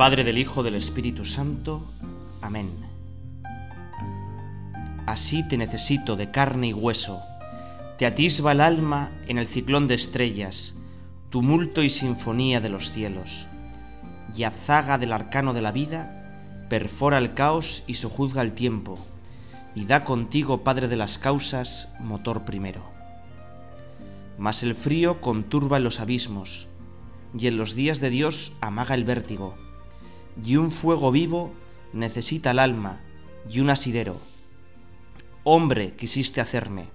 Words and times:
Padre, 0.00 0.24
del 0.24 0.38
Hijo, 0.38 0.62
del 0.62 0.76
Espíritu 0.76 1.26
Santo. 1.26 1.86
Amén. 2.40 2.70
Así 5.04 5.46
te 5.46 5.58
necesito 5.58 6.16
de 6.16 6.30
carne 6.30 6.68
y 6.68 6.72
hueso. 6.72 7.20
Te 7.98 8.06
atisba 8.06 8.52
el 8.52 8.62
alma 8.62 9.10
en 9.28 9.36
el 9.36 9.46
ciclón 9.46 9.88
de 9.88 9.96
estrellas, 9.96 10.74
tumulto 11.28 11.82
y 11.82 11.90
sinfonía 11.90 12.62
de 12.62 12.70
los 12.70 12.90
cielos. 12.90 13.46
Y 14.34 14.44
azaga 14.44 14.96
del 14.96 15.12
arcano 15.12 15.52
de 15.52 15.60
la 15.60 15.70
vida, 15.70 16.64
perfora 16.70 17.18
el 17.18 17.34
caos 17.34 17.84
y 17.86 17.96
sojuzga 17.96 18.40
el 18.40 18.52
tiempo. 18.52 18.98
Y 19.74 19.84
da 19.84 20.04
contigo, 20.04 20.64
Padre 20.64 20.88
de 20.88 20.96
las 20.96 21.18
causas, 21.18 21.92
motor 22.00 22.46
primero. 22.46 22.80
Mas 24.38 24.62
el 24.62 24.74
frío 24.74 25.20
conturba 25.20 25.76
en 25.76 25.84
los 25.84 26.00
abismos, 26.00 26.68
y 27.38 27.48
en 27.48 27.58
los 27.58 27.74
días 27.74 28.00
de 28.00 28.08
Dios 28.08 28.54
amaga 28.62 28.94
el 28.94 29.04
vértigo 29.04 29.54
y 30.42 30.56
un 30.56 30.70
fuego 30.70 31.10
vivo 31.10 31.52
necesita 31.92 32.50
el 32.52 32.58
alma 32.58 33.00
y 33.48 33.60
un 33.60 33.70
asidero. 33.70 34.20
Hombre 35.44 35.94
quisiste 35.94 36.40
hacerme, 36.40 36.88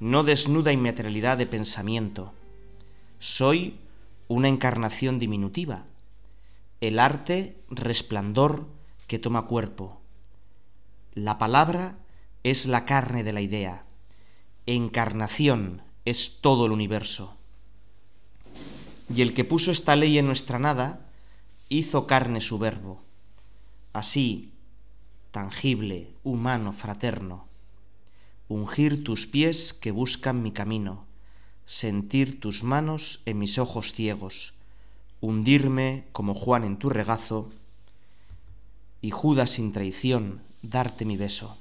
no 0.00 0.24
desnuda 0.24 0.72
inmaterialidad 0.72 1.38
de 1.38 1.46
pensamiento. 1.46 2.32
Soy 3.18 3.78
una 4.28 4.48
encarnación 4.48 5.18
diminutiva, 5.18 5.84
el 6.80 6.98
arte 6.98 7.56
resplandor 7.70 8.66
que 9.06 9.18
toma 9.18 9.46
cuerpo. 9.46 10.00
La 11.14 11.38
palabra 11.38 11.98
es 12.42 12.66
la 12.66 12.84
carne 12.84 13.24
de 13.24 13.32
la 13.32 13.40
idea, 13.40 13.84
encarnación 14.66 15.82
es 16.04 16.38
todo 16.40 16.66
el 16.66 16.72
universo. 16.72 17.34
Y 19.14 19.22
el 19.22 19.34
que 19.34 19.44
puso 19.44 19.70
esta 19.70 19.94
ley 19.94 20.18
en 20.18 20.26
nuestra 20.26 20.58
nada, 20.58 21.05
hizo 21.68 22.06
carne 22.06 22.40
su 22.40 22.58
verbo, 22.58 23.02
así, 23.92 24.52
tangible, 25.32 26.08
humano, 26.22 26.72
fraterno. 26.72 27.46
Ungir 28.48 29.02
tus 29.02 29.26
pies 29.26 29.74
que 29.74 29.90
buscan 29.90 30.42
mi 30.42 30.52
camino, 30.52 31.04
sentir 31.64 32.38
tus 32.38 32.62
manos 32.62 33.20
en 33.26 33.40
mis 33.40 33.58
ojos 33.58 33.92
ciegos, 33.92 34.54
hundirme 35.20 36.04
como 36.12 36.34
Juan 36.34 36.62
en 36.62 36.76
tu 36.76 36.88
regazo, 36.88 37.48
y 39.02 39.10
Judas 39.10 39.50
sin 39.50 39.72
traición, 39.72 40.42
darte 40.62 41.04
mi 41.04 41.16
beso. 41.16 41.58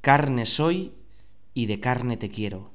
Carne 0.00 0.44
soy 0.46 0.92
y 1.54 1.66
de 1.66 1.78
carne 1.78 2.16
te 2.16 2.30
quiero. 2.30 2.70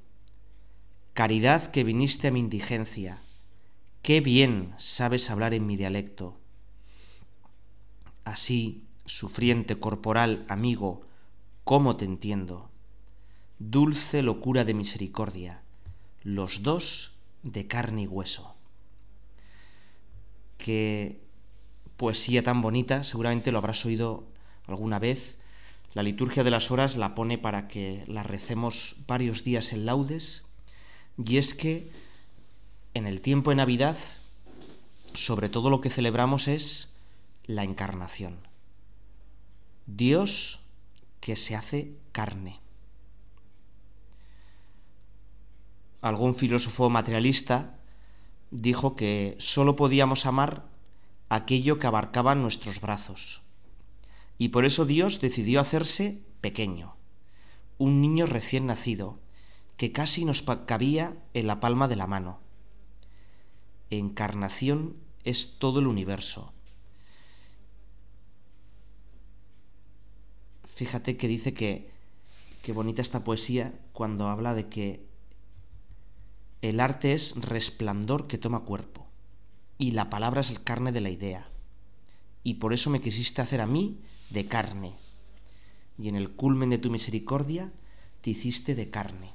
Caridad 1.14 1.70
que 1.72 1.84
viniste 1.84 2.30
a 2.30 2.32
mi 2.32 2.40
indigencia, 2.40 3.20
Qué 4.08 4.22
bien 4.22 4.74
sabes 4.78 5.30
hablar 5.30 5.54
en 5.54 5.68
mi 5.68 5.76
dialecto. 5.76 6.40
Así, 8.24 8.86
sufriente 9.04 9.80
corporal 9.82 10.46
amigo, 10.48 11.02
¿cómo 11.66 11.98
te 11.98 12.06
entiendo? 12.06 12.70
Dulce 13.60 14.22
locura 14.22 14.64
de 14.64 14.74
misericordia, 14.74 15.62
los 16.24 16.64
dos 16.64 17.18
de 17.44 17.68
carne 17.68 18.04
y 18.04 18.08
hueso. 18.08 18.56
Qué 20.58 21.20
poesía 21.98 22.44
tan 22.44 22.62
bonita, 22.62 23.04
seguramente 23.04 23.52
lo 23.52 23.58
habrás 23.58 23.86
oído 23.86 24.24
alguna 24.68 25.00
vez. 25.00 25.38
La 25.94 26.02
liturgia 26.04 26.46
de 26.46 26.52
las 26.52 26.72
horas 26.72 26.96
la 26.96 27.14
pone 27.14 27.38
para 27.38 27.68
que 27.68 28.06
la 28.08 28.24
recemos 28.24 28.96
varios 29.06 29.44
días 29.44 29.74
en 29.74 29.86
laudes, 29.86 30.46
y 31.18 31.36
es 31.36 31.54
que 31.54 31.92
en 32.98 33.06
el 33.08 33.22
tiempo 33.22 33.52
de 33.52 33.56
Navidad, 33.58 33.96
sobre 35.14 35.50
todo 35.50 35.70
lo 35.70 35.82
que 35.82 35.92
celebramos 35.92 36.48
es 36.48 36.94
la 37.46 37.64
encarnación. 37.64 38.38
Dios 39.86 40.60
que 41.22 41.36
se 41.36 41.56
hace 41.56 41.94
carne. 42.12 42.60
Algún 46.02 46.36
filósofo 46.36 46.90
materialista 46.90 47.78
dijo 48.52 48.96
que 48.96 49.36
sólo 49.40 49.76
podíamos 49.76 50.26
amar 50.26 50.66
aquello 51.30 51.80
que 51.80 51.88
abarcaba 51.88 52.36
nuestros 52.36 52.82
brazos. 52.82 53.42
Y 54.38 54.50
por 54.50 54.66
eso 54.66 54.86
Dios 54.86 55.22
decidió 55.22 55.60
hacerse 55.60 56.22
pequeño, 56.42 56.96
un 57.78 58.02
niño 58.02 58.26
recién 58.26 58.66
nacido, 58.66 59.20
que 59.78 59.92
casi 59.92 60.26
nos 60.26 60.42
cabía 60.42 61.16
en 61.36 61.46
la 61.46 61.60
palma 61.60 61.88
de 61.88 61.96
la 61.96 62.08
mano 62.08 62.40
encarnación 63.90 64.96
es 65.24 65.56
todo 65.60 65.80
el 65.80 65.88
universo. 65.88 66.52
Fíjate 70.76 71.18
que 71.18 71.28
dice 71.28 71.54
que, 71.54 71.90
qué 72.62 72.72
bonita 72.72 73.02
esta 73.02 73.24
poesía 73.24 73.74
cuando 73.94 74.28
habla 74.28 74.54
de 74.54 74.68
que 74.68 75.06
el 76.62 76.80
arte 76.80 77.14
es 77.14 77.36
resplandor 77.38 78.28
que 78.28 78.38
toma 78.38 78.62
cuerpo 78.62 79.08
y 79.78 79.92
la 79.92 80.10
palabra 80.10 80.42
es 80.42 80.50
el 80.50 80.64
carne 80.64 80.92
de 80.92 81.02
la 81.02 81.10
idea. 81.10 81.50
Y 82.44 82.56
por 82.56 82.74
eso 82.74 82.90
me 82.90 83.02
quisiste 83.02 83.42
hacer 83.42 83.62
a 83.62 83.68
mí 83.68 84.00
de 84.30 84.46
carne. 84.46 84.94
Y 85.98 86.10
en 86.10 86.16
el 86.16 86.30
culmen 86.32 86.70
de 86.70 86.78
tu 86.78 86.92
misericordia 86.92 87.72
te 88.22 88.30
hiciste 88.30 88.76
de 88.76 88.90
carne. 88.90 89.32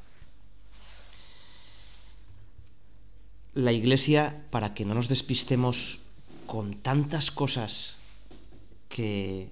la 3.55 3.73
Iglesia, 3.73 4.47
para 4.51 4.73
que 4.73 4.85
no 4.87 4.95
nos 4.95 5.09
despistemos 5.09 6.01
con 6.47 6.79
tantas 6.81 7.31
cosas 7.31 7.97
que, 8.89 9.51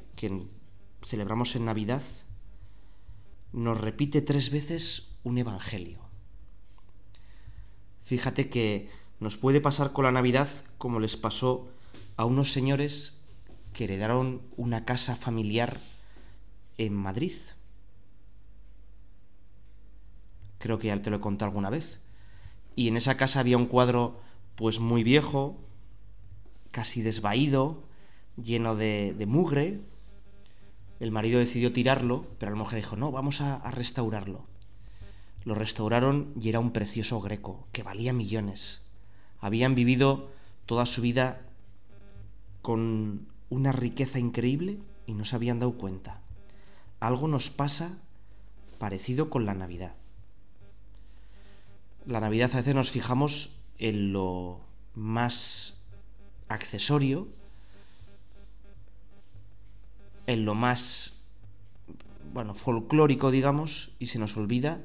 celebramos 1.05 1.55
en 1.57 1.67
Navidad, 1.67 2.03
nos 3.53 3.79
repite 3.79 4.23
tres 4.23 4.51
veces 4.51 5.09
un 5.23 5.37
Evangelio. 5.39 5.99
Fíjate 8.05 8.49
que 8.49 8.89
nos 9.21 9.37
puede 9.37 9.61
pasar 9.61 9.93
con 9.93 10.07
la 10.07 10.13
Navidad 10.13 10.49
como 10.79 10.99
les 10.99 11.17
pasó 11.17 11.69
a 12.17 12.25
unos 12.25 12.53
señores 12.53 13.19
que 13.75 13.85
heredaron 13.85 14.41
una 14.57 14.85
casa 14.85 15.15
familiar 15.15 15.79
en 16.79 16.95
Madrid. 16.95 17.35
Creo 20.59 20.79
que 20.79 20.87
ya 20.89 21.01
te 21.03 21.11
lo 21.11 21.17
he 21.17 21.21
contado 21.21 21.51
alguna 21.51 21.71
vez 21.71 22.01
y 22.77 22.89
en 22.89 22.97
esa 22.97 23.17
casa 23.17 23.41
había 23.41 23.57
un 23.59 23.67
cuadro 23.67 24.21
pues 24.57 24.79
muy 24.79 25.03
viejo, 25.03 25.59
casi 26.71 27.03
desvaído, 27.03 27.83
lleno 28.43 28.77
de, 28.77 29.15
mugre. 29.27 29.81
El 31.01 31.11
marido 31.11 31.39
decidió 31.39 31.73
tirarlo, 31.73 32.27
pero 32.39 32.53
la 32.53 32.59
mujer 32.59 32.77
dijo, 32.77 32.97
no, 32.97 33.11
vamos 33.11 33.41
a, 33.41 33.57
a 33.57 33.71
restaurarlo. 33.71 34.47
Lo 35.45 35.55
restauraron 35.55 36.33
y 36.41 36.51
era 36.51 36.61
un 36.61 36.73
precioso 36.73 37.21
greco, 37.21 37.67
que 37.73 37.83
valía 37.83 38.13
millones. 38.13 38.83
Habían 39.41 39.75
vivido 39.75 40.29
toda 40.67 40.85
su 40.85 41.01
vida 41.01 41.41
con 42.61 43.27
una 43.49 43.73
riqueza 43.73 44.19
increíble 44.19 44.79
y 45.07 45.15
no 45.15 45.25
se 45.25 45.37
habían 45.37 45.59
dado 45.59 45.73
cuenta. 45.73 46.21
Algo 47.01 47.27
nos 47.27 47.49
pasa 47.49 47.99
parecido 48.79 49.31
con 49.31 49.47
la 49.47 49.55
Navidad 49.55 49.95
la 52.07 52.21
Navidad 52.21 52.51
a 52.55 52.59
veces 52.59 52.75
nos 52.75 52.91
fijamos 52.91 53.51
en 53.79 54.13
lo 54.13 54.61
más 54.95 55.83
accesorio, 56.49 57.29
en 60.27 60.45
lo 60.45 60.55
más, 60.55 61.15
bueno, 62.33 62.55
folclórico, 62.55 63.31
digamos, 63.31 63.93
y 63.99 64.07
se 64.07 64.19
nos 64.19 64.37
olvida 64.37 64.81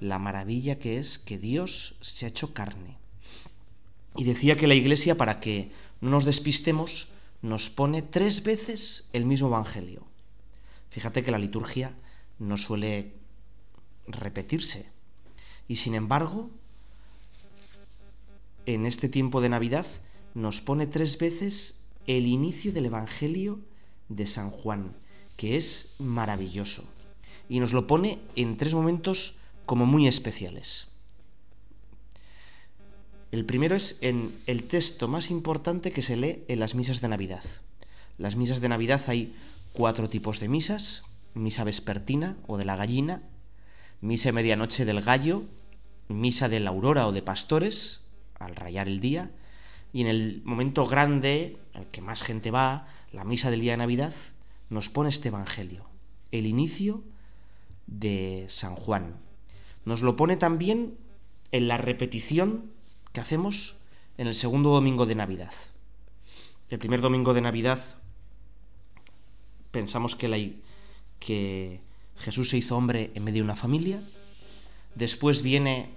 la 0.00 0.18
maravilla 0.18 0.78
que 0.78 0.98
es 0.98 1.18
que 1.18 1.38
Dios 1.38 1.96
se 2.00 2.26
ha 2.26 2.28
hecho 2.28 2.52
carne. 2.52 2.98
Y 4.16 4.24
decía 4.24 4.56
que 4.56 4.66
la 4.66 4.74
Iglesia, 4.74 5.16
para 5.16 5.40
que 5.40 5.70
no 6.00 6.10
nos 6.10 6.24
despistemos, 6.24 7.08
nos 7.42 7.70
pone 7.70 8.02
tres 8.02 8.42
veces 8.42 9.08
el 9.12 9.26
mismo 9.26 9.48
Evangelio. 9.48 10.04
Fíjate 10.90 11.22
que 11.22 11.30
la 11.30 11.38
liturgia 11.38 11.92
no 12.38 12.56
suele 12.56 13.14
repetirse. 14.06 14.95
Y 15.68 15.76
sin 15.76 15.94
embargo, 15.94 16.50
en 18.66 18.86
este 18.86 19.08
tiempo 19.08 19.40
de 19.40 19.48
Navidad 19.48 19.86
nos 20.34 20.60
pone 20.60 20.86
tres 20.86 21.18
veces 21.18 21.78
el 22.06 22.26
inicio 22.26 22.72
del 22.72 22.86
Evangelio 22.86 23.60
de 24.08 24.26
San 24.26 24.50
Juan, 24.50 24.94
que 25.36 25.56
es 25.56 25.94
maravilloso. 25.98 26.84
Y 27.48 27.60
nos 27.60 27.72
lo 27.72 27.86
pone 27.86 28.20
en 28.36 28.56
tres 28.56 28.74
momentos 28.74 29.36
como 29.66 29.86
muy 29.86 30.06
especiales. 30.06 30.88
El 33.32 33.44
primero 33.44 33.74
es 33.74 33.98
en 34.02 34.32
el 34.46 34.64
texto 34.68 35.08
más 35.08 35.30
importante 35.30 35.90
que 35.90 36.02
se 36.02 36.16
lee 36.16 36.44
en 36.46 36.60
las 36.60 36.74
misas 36.76 37.00
de 37.00 37.08
Navidad. 37.08 37.42
Las 38.18 38.36
misas 38.36 38.60
de 38.60 38.68
Navidad 38.68 39.02
hay 39.08 39.34
cuatro 39.72 40.08
tipos 40.08 40.38
de 40.38 40.48
misas, 40.48 41.02
misa 41.34 41.64
vespertina 41.64 42.36
o 42.46 42.56
de 42.56 42.64
la 42.64 42.76
gallina, 42.76 43.22
misa 44.06 44.28
de 44.28 44.32
medianoche 44.34 44.84
del 44.84 45.02
gallo, 45.02 45.42
misa 46.08 46.48
de 46.48 46.60
la 46.60 46.70
aurora 46.70 47.06
o 47.08 47.12
de 47.12 47.22
pastores, 47.22 48.06
al 48.38 48.54
rayar 48.54 48.86
el 48.88 49.00
día, 49.00 49.32
y 49.92 50.00
en 50.02 50.06
el 50.06 50.42
momento 50.44 50.86
grande, 50.86 51.58
al 51.74 51.86
que 51.90 52.00
más 52.00 52.22
gente 52.22 52.50
va, 52.50 52.86
la 53.12 53.24
misa 53.24 53.50
del 53.50 53.60
día 53.60 53.72
de 53.72 53.78
Navidad, 53.78 54.14
nos 54.70 54.88
pone 54.88 55.08
este 55.10 55.28
Evangelio, 55.28 55.86
el 56.30 56.46
inicio 56.46 57.02
de 57.86 58.46
San 58.48 58.76
Juan. 58.76 59.16
Nos 59.84 60.02
lo 60.02 60.16
pone 60.16 60.36
también 60.36 60.96
en 61.52 61.68
la 61.68 61.78
repetición 61.78 62.70
que 63.12 63.20
hacemos 63.20 63.76
en 64.18 64.26
el 64.28 64.34
segundo 64.34 64.70
domingo 64.70 65.06
de 65.06 65.14
Navidad. 65.14 65.52
El 66.68 66.78
primer 66.78 67.00
domingo 67.00 67.34
de 67.34 67.40
Navidad 67.42 67.78
pensamos 69.70 70.16
que, 70.16 70.28
la, 70.28 70.38
que 71.20 71.80
Jesús 72.18 72.48
se 72.50 72.58
hizo 72.58 72.76
hombre 72.76 73.10
en 73.14 73.24
medio 73.24 73.42
de 73.42 73.44
una 73.44 73.56
familia. 73.56 74.00
Después 74.94 75.42
viene 75.42 75.90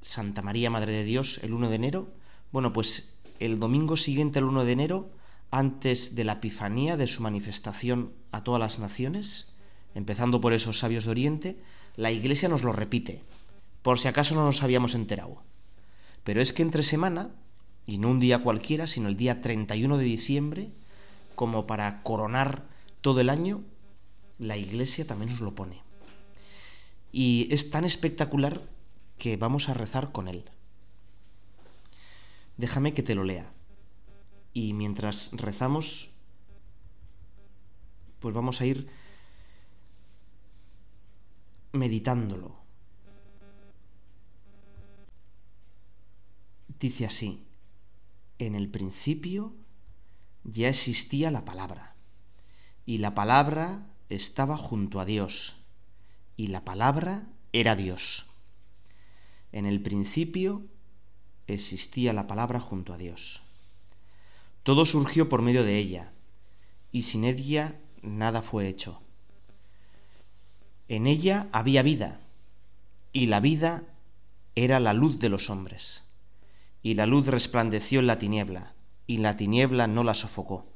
Santa 0.00 0.42
María, 0.42 0.70
Madre 0.70 0.92
de 0.92 1.04
Dios, 1.04 1.40
el 1.42 1.52
1 1.52 1.68
de 1.68 1.76
enero. 1.76 2.08
Bueno, 2.50 2.72
pues 2.72 3.08
el 3.38 3.60
domingo 3.60 3.96
siguiente 3.96 4.38
el 4.40 4.46
1 4.46 4.64
de 4.64 4.72
enero, 4.72 5.10
antes 5.50 6.14
de 6.14 6.24
la 6.24 6.34
Epifanía, 6.34 6.96
de 6.96 7.06
su 7.06 7.22
manifestación 7.22 8.12
a 8.32 8.42
todas 8.42 8.60
las 8.60 8.78
naciones, 8.78 9.52
empezando 9.94 10.40
por 10.40 10.52
esos 10.52 10.78
sabios 10.78 11.04
de 11.04 11.10
Oriente, 11.10 11.58
la 11.96 12.10
Iglesia 12.10 12.48
nos 12.48 12.62
lo 12.62 12.72
repite, 12.72 13.22
por 13.82 13.98
si 13.98 14.08
acaso 14.08 14.34
no 14.34 14.44
nos 14.44 14.62
habíamos 14.62 14.94
enterado. 14.94 15.42
Pero 16.24 16.40
es 16.40 16.52
que 16.52 16.62
entre 16.62 16.82
semana, 16.82 17.30
y 17.86 17.98
no 17.98 18.08
un 18.08 18.18
día 18.20 18.38
cualquiera, 18.38 18.86
sino 18.86 19.08
el 19.08 19.16
día 19.16 19.42
31 19.42 19.98
de 19.98 20.04
diciembre, 20.04 20.68
como 21.34 21.66
para 21.66 22.02
coronar 22.02 22.62
todo 23.02 23.20
el 23.20 23.28
año, 23.28 23.62
la 24.42 24.56
iglesia 24.56 25.06
también 25.06 25.30
nos 25.30 25.40
lo 25.40 25.54
pone. 25.54 25.80
Y 27.12 27.46
es 27.50 27.70
tan 27.70 27.84
espectacular 27.84 28.62
que 29.18 29.36
vamos 29.36 29.68
a 29.68 29.74
rezar 29.74 30.12
con 30.12 30.28
él. 30.28 30.44
Déjame 32.56 32.92
que 32.92 33.02
te 33.02 33.14
lo 33.14 33.24
lea. 33.24 33.50
Y 34.52 34.72
mientras 34.72 35.30
rezamos, 35.32 36.10
pues 38.20 38.34
vamos 38.34 38.60
a 38.60 38.66
ir 38.66 38.88
meditándolo. 41.72 42.56
Dice 46.80 47.06
así, 47.06 47.44
en 48.38 48.56
el 48.56 48.68
principio 48.68 49.54
ya 50.42 50.68
existía 50.68 51.30
la 51.30 51.44
palabra, 51.44 51.94
y 52.84 52.98
la 52.98 53.14
palabra 53.14 53.86
estaba 54.14 54.56
junto 54.56 55.00
a 55.00 55.04
Dios, 55.04 55.54
y 56.36 56.48
la 56.48 56.64
palabra 56.64 57.26
era 57.52 57.76
Dios. 57.76 58.26
En 59.52 59.66
el 59.66 59.80
principio 59.82 60.62
existía 61.46 62.12
la 62.12 62.26
palabra 62.26 62.60
junto 62.60 62.92
a 62.92 62.98
Dios. 62.98 63.40
Todo 64.62 64.86
surgió 64.86 65.28
por 65.28 65.42
medio 65.42 65.64
de 65.64 65.78
ella, 65.78 66.12
y 66.90 67.02
sin 67.02 67.24
ella 67.24 67.76
nada 68.02 68.42
fue 68.42 68.68
hecho. 68.68 69.00
En 70.88 71.06
ella 71.06 71.48
había 71.52 71.82
vida, 71.82 72.20
y 73.12 73.26
la 73.26 73.40
vida 73.40 73.82
era 74.54 74.78
la 74.80 74.92
luz 74.92 75.18
de 75.20 75.28
los 75.30 75.48
hombres. 75.50 76.02
Y 76.82 76.94
la 76.94 77.06
luz 77.06 77.26
resplandeció 77.26 78.00
en 78.00 78.06
la 78.08 78.18
tiniebla, 78.18 78.74
y 79.06 79.18
la 79.18 79.36
tiniebla 79.36 79.86
no 79.86 80.04
la 80.04 80.14
sofocó. 80.14 80.66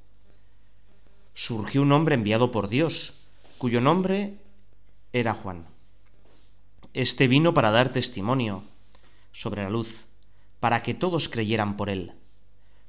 Surgió 1.35 1.83
un 1.83 1.93
hombre 1.93 2.15
enviado 2.15 2.51
por 2.51 2.69
Dios, 2.69 3.15
cuyo 3.59 3.81
nombre 3.81 4.39
era 5.13 5.35
Juan. 5.35 5.67
Este 6.93 7.27
vino 7.29 7.55
para 7.55 7.71
dar 7.71 7.91
testimonio 7.91 8.63
sobre 9.33 9.63
la 9.63 9.71
luz, 9.71 10.05
para 10.61 10.83
que 10.83 10.95
todos 10.95 11.29
creyeran 11.29 11.77
por 11.77 11.89
él. 11.91 12.13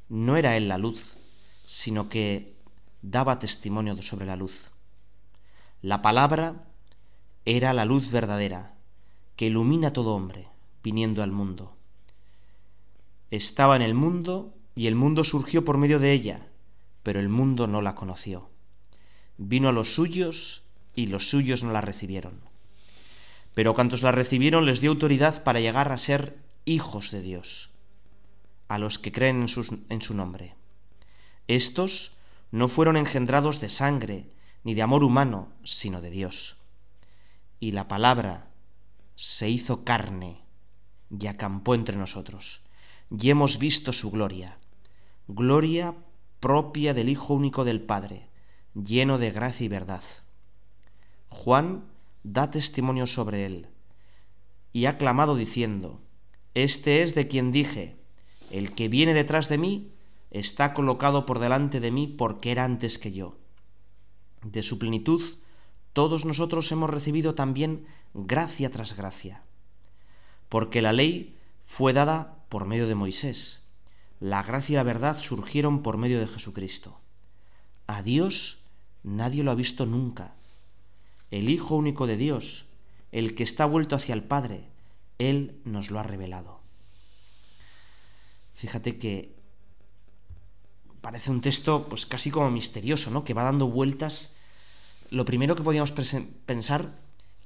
No 0.10 0.36
era 0.38 0.56
él 0.58 0.68
la 0.68 0.78
luz, 0.78 1.18
sino 1.66 2.10
que 2.10 2.56
daba 3.02 3.40
testimonio 3.40 4.02
sobre 4.02 4.26
la 4.26 4.36
luz. 4.36 4.70
La 5.82 6.02
palabra 6.02 6.66
era 7.46 7.74
la 7.74 7.86
luz 7.86 8.12
verdadera, 8.12 8.74
que 9.36 9.46
ilumina 9.48 9.90
a 9.90 9.94
todo 9.94 10.16
hombre, 10.16 10.48
viniendo 10.84 11.24
al 11.24 11.32
mundo. 11.32 11.74
Estaba 13.32 13.76
en 13.76 13.82
el 13.82 13.94
mundo 13.94 14.54
y 14.76 14.88
el 14.88 14.96
mundo 14.96 15.24
surgió 15.24 15.64
por 15.66 15.78
medio 15.78 16.00
de 16.00 16.12
ella, 16.14 16.48
pero 17.04 17.20
el 17.20 17.30
mundo 17.30 17.68
no 17.68 17.82
la 17.82 17.96
conoció 17.96 18.50
vino 19.38 19.70
a 19.70 19.72
los 19.72 19.94
suyos 19.94 20.64
y 20.96 21.08
los 21.08 21.30
suyos 21.30 21.64
no 21.64 21.72
la 21.72 21.82
recibieron. 21.82 22.42
Pero 23.54 23.74
cuantos 23.76 24.02
la 24.02 24.12
recibieron 24.12 24.66
les 24.66 24.82
dio 24.82 24.92
autoridad 24.92 25.44
para 25.44 25.60
llegar 25.60 25.92
a 25.92 25.98
ser 25.98 26.38
hijos 26.66 27.12
de 27.12 27.22
Dios, 27.22 27.70
a 28.68 28.78
los 28.78 29.00
que 29.00 29.12
creen 29.12 29.46
en, 29.68 29.86
en 29.90 30.02
su 30.02 30.14
nombre. 30.14 30.56
Estos 31.48 32.12
no 32.52 32.68
fueron 32.68 32.98
engendrados 32.98 33.60
de 33.62 33.70
sangre 33.70 34.26
ni 34.64 34.74
de 34.74 34.82
amor 34.82 35.04
humano, 35.04 35.50
sino 35.64 36.02
de 36.02 36.10
Dios. 36.10 36.58
Y 37.60 37.72
la 37.72 37.88
palabra 37.88 38.48
se 39.16 39.50
hizo 39.50 39.84
carne 39.84 40.42
y 41.10 41.28
acampó 41.28 41.74
entre 41.74 41.96
nosotros, 41.96 42.60
y 43.10 43.30
hemos 43.30 43.58
visto 43.60 43.94
su 43.94 44.12
gloria, 44.12 44.58
gloria 45.28 45.96
propia 46.42 46.94
del 46.94 47.10
Hijo 47.10 47.34
único 47.34 47.64
del 47.64 47.82
Padre 47.82 48.27
lleno 48.86 49.18
de 49.18 49.32
gracia 49.32 49.66
y 49.66 49.70
verdad. 49.70 50.04
Juan 51.30 51.86
da 52.24 52.52
testimonio 52.52 53.08
sobre 53.08 53.46
él 53.46 53.68
y 54.74 54.86
ha 54.86 54.98
clamado 54.98 55.36
diciendo, 55.36 56.00
Este 56.54 57.02
es 57.04 57.16
de 57.16 57.28
quien 57.28 57.52
dije, 57.52 57.96
el 58.52 58.74
que 58.74 58.88
viene 58.88 59.14
detrás 59.14 59.50
de 59.50 59.58
mí 59.58 59.92
está 60.32 60.74
colocado 60.74 61.26
por 61.26 61.40
delante 61.40 61.80
de 61.80 61.92
mí 61.92 62.08
porque 62.08 62.52
era 62.52 62.64
antes 62.66 62.98
que 62.98 63.12
yo. 63.12 63.38
De 64.44 64.64
su 64.64 64.78
plenitud, 64.78 65.22
todos 65.94 66.26
nosotros 66.26 66.72
hemos 66.72 66.90
recibido 66.90 67.34
también 67.34 67.86
gracia 68.14 68.70
tras 68.70 68.96
gracia. 68.96 69.42
Porque 70.50 70.82
la 70.82 70.94
ley 70.94 71.36
fue 71.64 71.94
dada 71.94 72.36
por 72.50 72.66
medio 72.66 72.88
de 72.88 72.96
Moisés, 72.96 73.66
la 74.20 74.42
gracia 74.44 74.74
y 74.74 74.76
la 74.78 74.84
verdad 74.84 75.20
surgieron 75.20 75.82
por 75.82 75.98
medio 75.98 76.20
de 76.20 76.28
Jesucristo. 76.28 77.00
A 77.88 78.02
Dios 78.04 78.57
Nadie 79.08 79.42
lo 79.42 79.52
ha 79.52 79.56
visto 79.56 79.86
nunca. 79.86 80.34
El 81.32 81.50
Hijo 81.50 81.76
único 81.78 82.08
de 82.08 82.18
Dios, 82.18 82.66
el 83.14 83.36
que 83.36 83.44
está 83.44 83.64
vuelto 83.66 83.96
hacia 83.96 84.12
el 84.14 84.22
Padre, 84.24 84.66
Él 85.18 85.56
nos 85.64 85.92
lo 85.92 86.00
ha 86.00 86.04
revelado. 86.04 86.60
Fíjate 88.56 88.98
que 88.98 89.34
parece 91.00 91.32
un 91.32 91.40
texto 91.40 91.88
pues 91.88 92.06
casi 92.06 92.32
como 92.32 92.52
misterioso, 92.52 93.10
¿no? 93.10 93.24
Que 93.24 93.34
va 93.34 93.44
dando 93.46 93.68
vueltas. 93.70 94.36
Lo 95.10 95.24
primero 95.24 95.56
que 95.56 95.64
podíamos 95.64 95.94
pensar, 96.46 96.92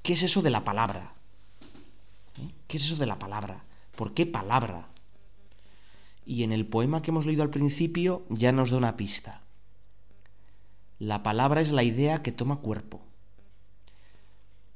¿qué 0.02 0.14
es 0.14 0.24
eso 0.24 0.42
de 0.42 0.50
la 0.50 0.64
palabra? 0.64 1.14
¿Eh? 2.42 2.50
¿Qué 2.68 2.78
es 2.78 2.86
eso 2.86 2.96
de 2.96 3.06
la 3.06 3.20
palabra? 3.20 3.62
¿Por 3.96 4.16
qué 4.16 4.26
palabra? 4.26 4.88
Y 6.26 6.42
en 6.42 6.54
el 6.54 6.66
poema 6.66 7.04
que 7.04 7.12
hemos 7.12 7.28
leído 7.28 7.44
al 7.44 7.50
principio 7.52 8.24
ya 8.30 8.52
nos 8.52 8.72
da 8.72 8.78
una 8.78 8.98
pista. 8.98 9.42
La 11.02 11.24
palabra 11.24 11.62
es 11.62 11.72
la 11.72 11.82
idea 11.82 12.22
que 12.22 12.32
toma 12.32 12.58
cuerpo. 12.60 13.02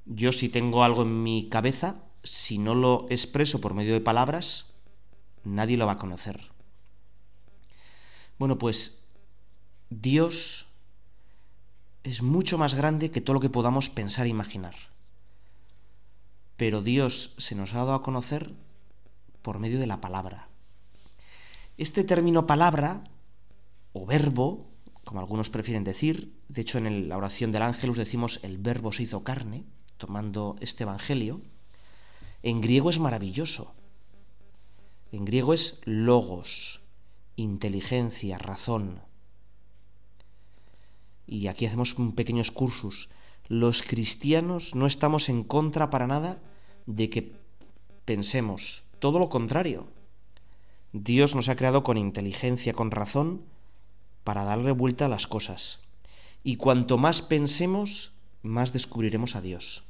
Yo 0.07 0.31
si 0.31 0.49
tengo 0.49 0.83
algo 0.83 1.03
en 1.03 1.21
mi 1.21 1.49
cabeza, 1.49 1.97
si 2.23 2.57
no 2.57 2.73
lo 2.73 3.05
expreso 3.11 3.61
por 3.61 3.75
medio 3.75 3.93
de 3.93 4.01
palabras, 4.01 4.65
nadie 5.43 5.77
lo 5.77 5.85
va 5.85 5.91
a 5.93 5.97
conocer. 5.99 6.49
Bueno, 8.39 8.57
pues 8.57 8.97
Dios 9.91 10.65
es 12.03 12.23
mucho 12.23 12.57
más 12.57 12.73
grande 12.73 13.11
que 13.11 13.21
todo 13.21 13.35
lo 13.35 13.39
que 13.39 13.51
podamos 13.51 13.91
pensar 13.91 14.25
e 14.25 14.29
imaginar. 14.29 14.73
Pero 16.57 16.81
Dios 16.81 17.35
se 17.37 17.53
nos 17.53 17.75
ha 17.75 17.85
dado 17.85 17.93
a 17.93 18.01
conocer 18.01 18.51
por 19.43 19.59
medio 19.59 19.79
de 19.79 19.85
la 19.85 20.01
palabra. 20.01 20.47
Este 21.77 22.03
término 22.03 22.47
palabra 22.47 23.03
o 23.93 24.07
verbo 24.07 24.65
como 25.05 25.21
algunos 25.21 25.49
prefieren 25.49 25.85
decir. 25.85 26.33
De 26.49 26.61
hecho, 26.61 26.79
en 26.79 27.07
la 27.07 27.15
oración 27.17 27.53
del 27.53 27.61
Ángelus 27.61 27.97
decimos 27.97 28.39
el 28.43 28.57
verbo 28.57 28.91
se 28.91 29.03
hizo 29.03 29.23
carne, 29.23 29.63
tomando 29.97 30.57
este 30.59 30.83
Evangelio. 30.83 31.41
En 32.43 32.59
griego 32.59 32.89
es 32.89 32.99
maravilloso. 32.99 33.73
En 35.11 35.23
griego 35.23 35.53
es 35.53 35.79
logos, 35.85 36.81
inteligencia, 37.37 38.37
razón. 38.37 38.99
Y 41.27 41.47
aquí 41.47 41.65
hacemos 41.65 41.97
un 41.97 42.13
pequeño 42.13 42.41
excursus. 42.41 43.09
Los 43.47 43.83
cristianos 43.83 44.75
no 44.75 44.87
estamos 44.87 45.29
en 45.29 45.43
contra 45.43 45.89
para 45.89 46.07
nada 46.07 46.39
de 46.87 47.09
que 47.09 47.33
pensemos. 48.05 48.83
Todo 48.99 49.19
lo 49.19 49.29
contrario. 49.29 49.87
Dios 50.93 51.35
nos 51.35 51.49
ha 51.49 51.55
creado 51.55 51.83
con 51.83 51.97
inteligencia, 51.97 52.73
con 52.73 52.89
razón, 52.91 53.41
para 54.25 54.43
darle 54.43 54.71
vuelta 54.71 55.05
a 55.05 55.07
las 55.07 55.27
cosas. 55.29 55.79
Y 56.43 56.57
cuanto 56.57 56.97
más 56.97 57.21
pensemos, 57.21 58.11
más 58.41 58.73
descubriremos 58.73 59.37
a 59.37 59.41
Dios. 59.41 59.83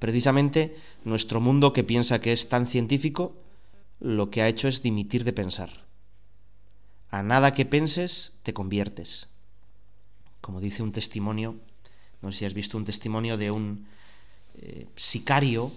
Precisamente 0.00 0.76
nuestro 1.04 1.40
mundo 1.40 1.72
que 1.72 1.84
piensa 1.84 2.20
que 2.20 2.32
es 2.32 2.48
tan 2.48 2.66
científico, 2.66 3.36
lo 4.00 4.30
que 4.30 4.42
ha 4.42 4.48
hecho 4.48 4.66
es 4.66 4.82
dimitir 4.82 5.24
de 5.24 5.32
pensar. 5.32 5.84
A 7.10 7.22
nada 7.22 7.54
que 7.54 7.64
penses 7.64 8.34
te 8.42 8.52
conviertes. 8.52 9.28
Como 10.40 10.60
dice 10.60 10.82
un 10.82 10.92
testimonio, 10.92 11.56
no 12.20 12.32
sé 12.32 12.38
si 12.40 12.44
has 12.46 12.54
visto 12.54 12.76
un 12.76 12.84
testimonio 12.84 13.36
de 13.36 13.50
un 13.50 13.86
eh, 14.56 14.88
sicario 14.96 15.70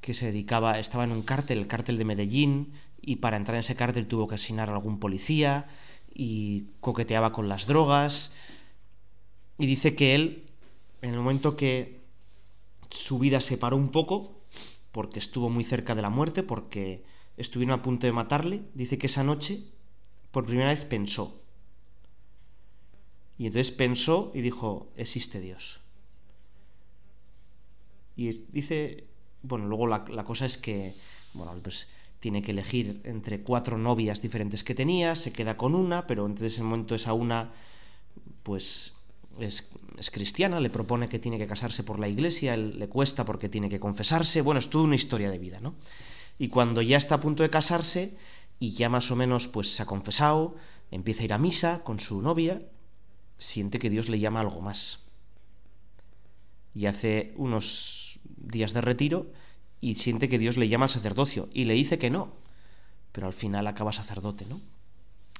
que 0.00 0.14
se 0.14 0.26
dedicaba, 0.26 0.78
estaba 0.78 1.04
en 1.04 1.12
un 1.12 1.22
cártel, 1.22 1.58
el 1.58 1.66
cártel 1.66 1.98
de 1.98 2.04
Medellín, 2.04 2.72
y 3.00 3.16
para 3.16 3.36
entrar 3.36 3.56
en 3.56 3.60
ese 3.60 3.76
cártel 3.76 4.06
tuvo 4.08 4.28
que 4.28 4.34
asesinar 4.34 4.68
a 4.68 4.72
algún 4.72 4.98
policía 4.98 5.68
y 6.12 6.64
coqueteaba 6.80 7.32
con 7.32 7.48
las 7.48 7.66
drogas. 7.66 8.32
Y 9.56 9.66
dice 9.66 9.94
que 9.94 10.14
él, 10.14 10.44
en 11.02 11.10
el 11.10 11.18
momento 11.18 11.56
que 11.56 12.00
su 12.90 13.18
vida 13.18 13.40
se 13.40 13.58
paró 13.58 13.76
un 13.76 13.90
poco, 13.90 14.34
porque 14.92 15.18
estuvo 15.18 15.48
muy 15.50 15.64
cerca 15.64 15.94
de 15.94 16.02
la 16.02 16.10
muerte, 16.10 16.42
porque 16.42 17.04
estuvieron 17.36 17.78
a 17.78 17.82
punto 17.82 18.06
de 18.06 18.12
matarle, 18.12 18.62
dice 18.74 18.98
que 18.98 19.06
esa 19.06 19.22
noche 19.22 19.62
por 20.32 20.46
primera 20.46 20.70
vez 20.70 20.84
pensó. 20.84 21.40
Y 23.38 23.46
entonces 23.46 23.70
pensó 23.70 24.32
y 24.34 24.40
dijo, 24.40 24.88
existe 24.96 25.40
Dios. 25.40 25.80
Y 28.16 28.30
dice, 28.50 29.04
bueno, 29.42 29.66
luego 29.66 29.86
la, 29.86 30.04
cosa 30.24 30.46
es 30.46 30.58
que, 30.58 30.96
bueno, 31.34 31.54
pues 31.62 31.86
tiene 32.20 32.42
que 32.42 32.50
elegir 32.50 33.00
entre 33.04 33.40
cuatro 33.42 33.78
novias 33.78 34.20
diferentes 34.20 34.64
que 34.64 34.74
tenía, 34.74 35.14
se 35.16 35.32
queda 35.32 35.56
con 35.56 35.74
una, 35.74 36.06
pero 36.06 36.26
entonces 36.26 36.44
en 36.44 36.54
ese 36.54 36.62
momento 36.64 36.94
esa 36.94 37.12
una, 37.12 37.50
pues 38.42 38.94
es, 39.38 39.70
es, 39.98 40.10
cristiana, 40.10 40.58
le 40.60 40.70
propone 40.70 41.08
que 41.08 41.18
tiene 41.18 41.38
que 41.38 41.46
casarse 41.46 41.84
por 41.84 41.98
la 41.98 42.08
iglesia, 42.08 42.56
le 42.56 42.88
cuesta 42.88 43.24
porque 43.24 43.48
tiene 43.48 43.68
que 43.68 43.78
confesarse, 43.78 44.40
bueno, 44.42 44.58
es 44.58 44.68
toda 44.68 44.84
una 44.84 44.96
historia 44.96 45.30
de 45.30 45.38
vida, 45.38 45.60
¿no? 45.60 45.74
Y 46.38 46.48
cuando 46.48 46.82
ya 46.82 46.96
está 46.96 47.16
a 47.16 47.20
punto 47.20 47.42
de 47.42 47.50
casarse 47.50 48.16
y 48.58 48.72
ya 48.72 48.88
más 48.88 49.10
o 49.10 49.16
menos 49.16 49.46
pues 49.46 49.70
se 49.74 49.82
ha 49.82 49.86
confesado, 49.86 50.56
empieza 50.90 51.22
a 51.22 51.24
ir 51.24 51.32
a 51.32 51.38
misa 51.38 51.82
con 51.84 52.00
su 52.00 52.20
novia, 52.20 52.62
siente 53.38 53.78
que 53.78 53.90
Dios 53.90 54.08
le 54.08 54.18
llama 54.18 54.40
algo 54.40 54.60
más. 54.60 55.00
Y 56.74 56.86
hace 56.86 57.32
unos 57.36 58.20
días 58.40 58.72
de 58.72 58.80
retiro, 58.80 59.26
y 59.80 59.94
siente 59.94 60.28
que 60.28 60.38
Dios 60.38 60.56
le 60.56 60.68
llama 60.68 60.86
al 60.86 60.90
sacerdocio 60.90 61.48
y 61.52 61.64
le 61.64 61.74
dice 61.74 61.98
que 61.98 62.10
no, 62.10 62.32
pero 63.12 63.26
al 63.26 63.32
final 63.34 63.66
acaba 63.66 63.92
sacerdote, 63.92 64.44
¿no? 64.48 64.60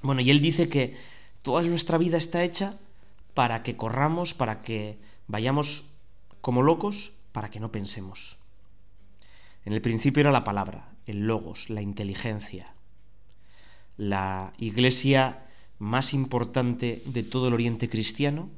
Bueno, 0.02 0.20
y 0.20 0.30
él 0.30 0.40
dice 0.40 0.68
que 0.68 0.96
toda 1.42 1.62
nuestra 1.62 1.98
vida 1.98 2.18
está 2.18 2.44
hecha 2.44 2.78
para 3.34 3.62
que 3.62 3.76
corramos, 3.76 4.34
para 4.34 4.62
que 4.62 4.98
vayamos 5.26 5.84
como 6.40 6.62
locos, 6.62 7.12
para 7.32 7.50
que 7.50 7.60
no 7.60 7.72
pensemos. 7.72 8.36
En 9.64 9.72
el 9.72 9.82
principio 9.82 10.20
era 10.20 10.32
la 10.32 10.44
palabra, 10.44 10.90
el 11.06 11.26
logos, 11.26 11.68
la 11.68 11.82
inteligencia. 11.82 12.72
La 13.96 14.52
iglesia 14.58 15.44
más 15.80 16.14
importante 16.14 17.02
de 17.06 17.24
todo 17.24 17.48
el 17.48 17.54
Oriente 17.54 17.88
cristiano, 17.88 18.48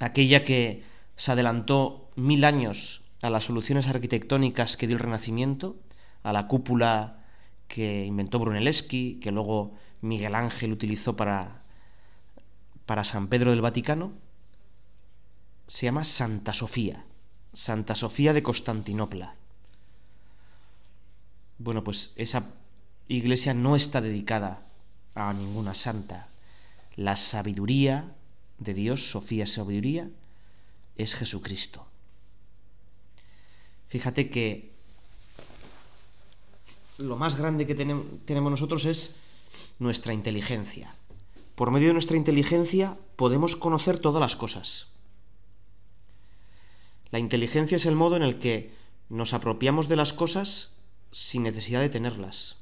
aquella 0.00 0.44
que 0.44 0.82
se 1.16 1.30
adelantó 1.32 2.10
mil 2.16 2.44
años 2.44 2.99
a 3.22 3.28
las 3.30 3.44
soluciones 3.44 3.86
arquitectónicas 3.86 4.76
que 4.76 4.86
dio 4.86 4.96
el 4.96 5.02
Renacimiento, 5.02 5.76
a 6.22 6.32
la 6.32 6.48
cúpula 6.48 7.24
que 7.68 8.04
inventó 8.06 8.38
Brunelleschi, 8.38 9.20
que 9.20 9.30
luego 9.30 9.74
Miguel 10.00 10.34
Ángel 10.34 10.72
utilizó 10.72 11.16
para, 11.16 11.62
para 12.86 13.04
San 13.04 13.28
Pedro 13.28 13.50
del 13.50 13.60
Vaticano, 13.60 14.12
se 15.66 15.86
llama 15.86 16.04
Santa 16.04 16.52
Sofía, 16.52 17.04
Santa 17.52 17.94
Sofía 17.94 18.32
de 18.32 18.42
Constantinopla. 18.42 19.36
Bueno, 21.58 21.84
pues 21.84 22.12
esa 22.16 22.44
iglesia 23.06 23.54
no 23.54 23.76
está 23.76 24.00
dedicada 24.00 24.62
a 25.14 25.32
ninguna 25.34 25.74
santa. 25.74 26.28
La 26.96 27.16
sabiduría 27.16 28.14
de 28.58 28.72
Dios, 28.72 29.10
Sofía 29.10 29.46
sabiduría, 29.46 30.08
es 30.96 31.14
Jesucristo. 31.14 31.86
Fíjate 33.90 34.30
que 34.30 34.70
lo 36.96 37.16
más 37.18 37.34
grande 37.34 37.66
que 37.66 37.74
tenemos 37.74 38.50
nosotros 38.50 38.84
es 38.84 39.16
nuestra 39.80 40.14
inteligencia. 40.14 40.94
Por 41.56 41.72
medio 41.72 41.88
de 41.88 41.94
nuestra 41.94 42.16
inteligencia 42.16 42.96
podemos 43.16 43.56
conocer 43.56 43.98
todas 43.98 44.20
las 44.20 44.36
cosas. 44.36 44.92
La 47.10 47.18
inteligencia 47.18 47.74
es 47.76 47.84
el 47.84 47.96
modo 47.96 48.14
en 48.14 48.22
el 48.22 48.38
que 48.38 48.72
nos 49.08 49.34
apropiamos 49.34 49.88
de 49.88 49.96
las 49.96 50.12
cosas 50.12 50.70
sin 51.10 51.42
necesidad 51.42 51.80
de 51.80 51.88
tenerlas. 51.88 52.58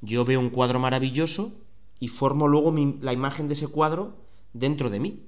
Yo 0.00 0.24
veo 0.24 0.40
un 0.40 0.48
cuadro 0.48 0.78
maravilloso 0.80 1.52
y 2.00 2.08
formo 2.08 2.48
luego 2.48 2.74
la 3.02 3.12
imagen 3.12 3.48
de 3.48 3.54
ese 3.54 3.66
cuadro 3.66 4.16
dentro 4.54 4.88
de 4.88 5.00
mí, 5.00 5.22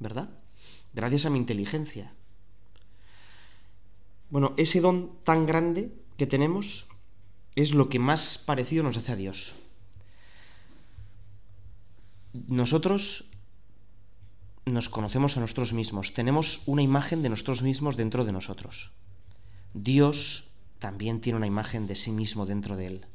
¿verdad? 0.00 0.28
Gracias 0.92 1.24
a 1.24 1.30
mi 1.30 1.38
inteligencia. 1.38 2.14
Bueno, 4.32 4.54
ese 4.56 4.80
don 4.80 5.12
tan 5.28 5.44
grande 5.44 5.92
que 6.16 6.24
tenemos 6.26 6.88
es 7.54 7.74
lo 7.76 7.92
que 7.92 8.00
más 8.00 8.40
parecido 8.40 8.80
nos 8.82 8.96
hace 8.96 9.12
a 9.12 9.16
Dios. 9.20 9.54
Nosotros 12.48 13.28
nos 14.64 14.88
conocemos 14.88 15.36
a 15.36 15.40
nosotros 15.40 15.74
mismos, 15.74 16.14
tenemos 16.14 16.62
una 16.64 16.80
imagen 16.80 17.20
de 17.20 17.28
nosotros 17.28 17.60
mismos 17.62 17.98
dentro 17.98 18.24
de 18.24 18.32
nosotros. 18.32 18.92
Dios 19.74 20.48
también 20.78 21.20
tiene 21.20 21.36
una 21.36 21.46
imagen 21.46 21.86
de 21.86 21.94
sí 21.96 22.10
mismo 22.10 22.46
dentro 22.46 22.78
de 22.78 22.86
él. 22.86 23.06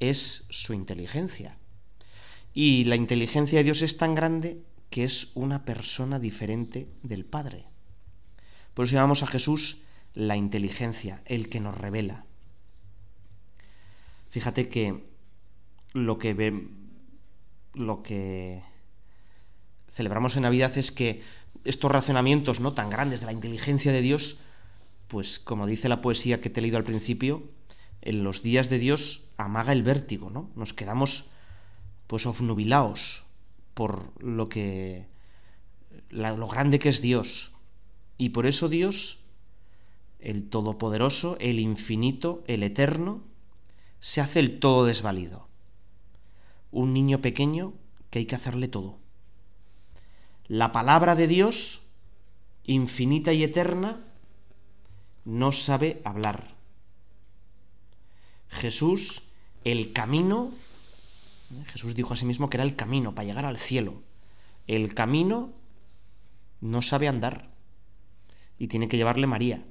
Es 0.00 0.46
su 0.50 0.74
inteligencia. 0.74 1.58
Y 2.52 2.82
la 2.84 2.96
inteligencia 2.96 3.58
de 3.60 3.64
Dios 3.70 3.82
es 3.82 3.96
tan 3.98 4.16
grande 4.16 4.64
que 4.90 5.04
es 5.04 5.30
una 5.36 5.64
persona 5.64 6.18
diferente 6.18 6.88
del 7.04 7.24
Padre. 7.24 7.66
Por 8.74 8.86
eso 8.86 8.94
llamamos 8.96 9.22
a 9.22 9.28
Jesús 9.28 9.78
la 10.14 10.36
inteligencia, 10.36 11.20
el 11.26 11.48
que 11.48 11.60
nos 11.60 11.76
revela. 11.76 12.24
Fíjate 14.30 14.68
que 14.68 15.04
lo 15.92 16.18
que 16.18 16.64
lo 17.74 18.02
que 18.02 18.62
celebramos 19.88 20.36
en 20.36 20.42
Navidad 20.42 20.76
es 20.78 20.92
que 20.92 21.22
estos 21.64 21.90
razonamientos 21.90 22.60
no 22.60 22.72
tan 22.74 22.90
grandes 22.90 23.20
de 23.20 23.26
la 23.26 23.32
inteligencia 23.32 23.90
de 23.92 24.00
Dios, 24.02 24.38
pues 25.08 25.38
como 25.40 25.66
dice 25.66 25.88
la 25.88 26.00
poesía 26.00 26.40
que 26.40 26.50
te 26.50 26.60
he 26.60 26.62
leído 26.62 26.76
al 26.78 26.84
principio, 26.84 27.44
en 28.02 28.22
los 28.22 28.42
días 28.42 28.68
de 28.70 28.78
Dios 28.78 29.24
amaga 29.36 29.72
el 29.72 29.82
vértigo, 29.82 30.30
¿no? 30.30 30.50
Nos 30.54 30.74
quedamos 30.74 31.26
pues 32.06 32.26
ofnubilaos 32.26 33.24
por 33.74 34.12
lo 34.22 34.48
que 34.48 35.06
lo 36.10 36.46
grande 36.46 36.78
que 36.78 36.88
es 36.88 37.00
Dios. 37.02 37.50
Y 38.18 38.28
por 38.28 38.46
eso 38.46 38.68
Dios 38.68 39.18
el 40.24 40.48
Todopoderoso, 40.48 41.36
el 41.38 41.60
Infinito, 41.60 42.42
el 42.46 42.62
Eterno, 42.62 43.20
se 44.00 44.22
hace 44.22 44.40
el 44.40 44.58
todo 44.58 44.86
desvalido. 44.86 45.48
Un 46.72 46.94
niño 46.94 47.20
pequeño 47.20 47.74
que 48.10 48.20
hay 48.20 48.26
que 48.26 48.34
hacerle 48.34 48.68
todo. 48.68 48.96
La 50.48 50.72
palabra 50.72 51.14
de 51.14 51.26
Dios, 51.26 51.82
infinita 52.64 53.32
y 53.34 53.42
eterna, 53.44 54.00
no 55.26 55.52
sabe 55.52 56.00
hablar. 56.04 56.54
Jesús, 58.48 59.22
el 59.64 59.92
camino, 59.92 60.50
Jesús 61.72 61.94
dijo 61.94 62.14
a 62.14 62.16
sí 62.16 62.24
mismo 62.24 62.48
que 62.50 62.56
era 62.56 62.64
el 62.64 62.76
camino 62.76 63.14
para 63.14 63.26
llegar 63.26 63.44
al 63.46 63.58
cielo. 63.58 64.02
El 64.66 64.94
camino 64.94 65.50
no 66.62 66.80
sabe 66.82 67.08
andar 67.08 67.50
y 68.58 68.68
tiene 68.68 68.88
que 68.88 68.96
llevarle 68.96 69.26
María. 69.26 69.62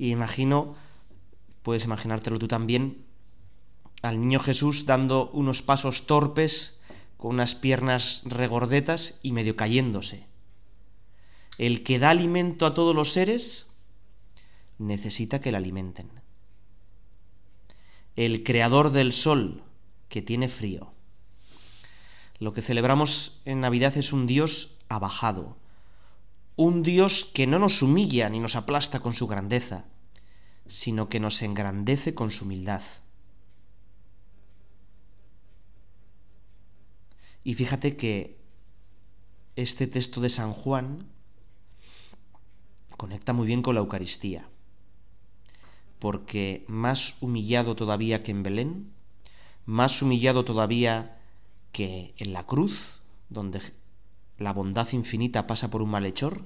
Y 0.00 0.12
imagino, 0.12 0.76
puedes 1.62 1.84
imaginártelo 1.84 2.38
tú 2.38 2.48
también, 2.48 3.04
al 4.00 4.18
niño 4.18 4.40
Jesús 4.40 4.86
dando 4.86 5.28
unos 5.32 5.60
pasos 5.60 6.06
torpes, 6.06 6.80
con 7.18 7.32
unas 7.34 7.54
piernas 7.54 8.22
regordetas 8.24 9.20
y 9.22 9.32
medio 9.32 9.56
cayéndose. 9.56 10.24
El 11.58 11.82
que 11.82 11.98
da 11.98 12.08
alimento 12.08 12.64
a 12.64 12.72
todos 12.72 12.96
los 12.96 13.12
seres 13.12 13.66
necesita 14.78 15.42
que 15.42 15.50
le 15.50 15.58
alimenten. 15.58 16.08
El 18.16 18.42
creador 18.42 18.92
del 18.92 19.12
sol, 19.12 19.62
que 20.08 20.22
tiene 20.22 20.48
frío. 20.48 20.94
Lo 22.38 22.54
que 22.54 22.62
celebramos 22.62 23.38
en 23.44 23.60
Navidad 23.60 23.94
es 23.98 24.14
un 24.14 24.26
Dios 24.26 24.78
abajado, 24.88 25.58
un 26.60 26.82
Dios 26.82 27.24
que 27.24 27.46
no 27.46 27.58
nos 27.58 27.80
humilla 27.80 28.28
ni 28.28 28.38
nos 28.38 28.54
aplasta 28.54 29.00
con 29.00 29.14
su 29.14 29.26
grandeza, 29.26 29.86
sino 30.68 31.08
que 31.08 31.18
nos 31.18 31.40
engrandece 31.40 32.12
con 32.12 32.30
su 32.30 32.44
humildad. 32.44 32.82
Y 37.44 37.54
fíjate 37.54 37.96
que 37.96 38.36
este 39.56 39.86
texto 39.86 40.20
de 40.20 40.28
San 40.28 40.52
Juan 40.52 41.06
conecta 42.98 43.32
muy 43.32 43.46
bien 43.46 43.62
con 43.62 43.74
la 43.74 43.80
Eucaristía, 43.80 44.46
porque 45.98 46.66
más 46.68 47.16
humillado 47.22 47.74
todavía 47.74 48.22
que 48.22 48.32
en 48.32 48.42
Belén, 48.42 48.92
más 49.64 50.02
humillado 50.02 50.44
todavía 50.44 51.16
que 51.72 52.12
en 52.18 52.34
la 52.34 52.44
cruz, 52.44 53.00
donde 53.30 53.62
la 54.40 54.54
bondad 54.56 54.88
infinita 54.92 55.46
pasa 55.46 55.68
por 55.70 55.82
un 55.84 55.90
malhechor, 55.90 56.42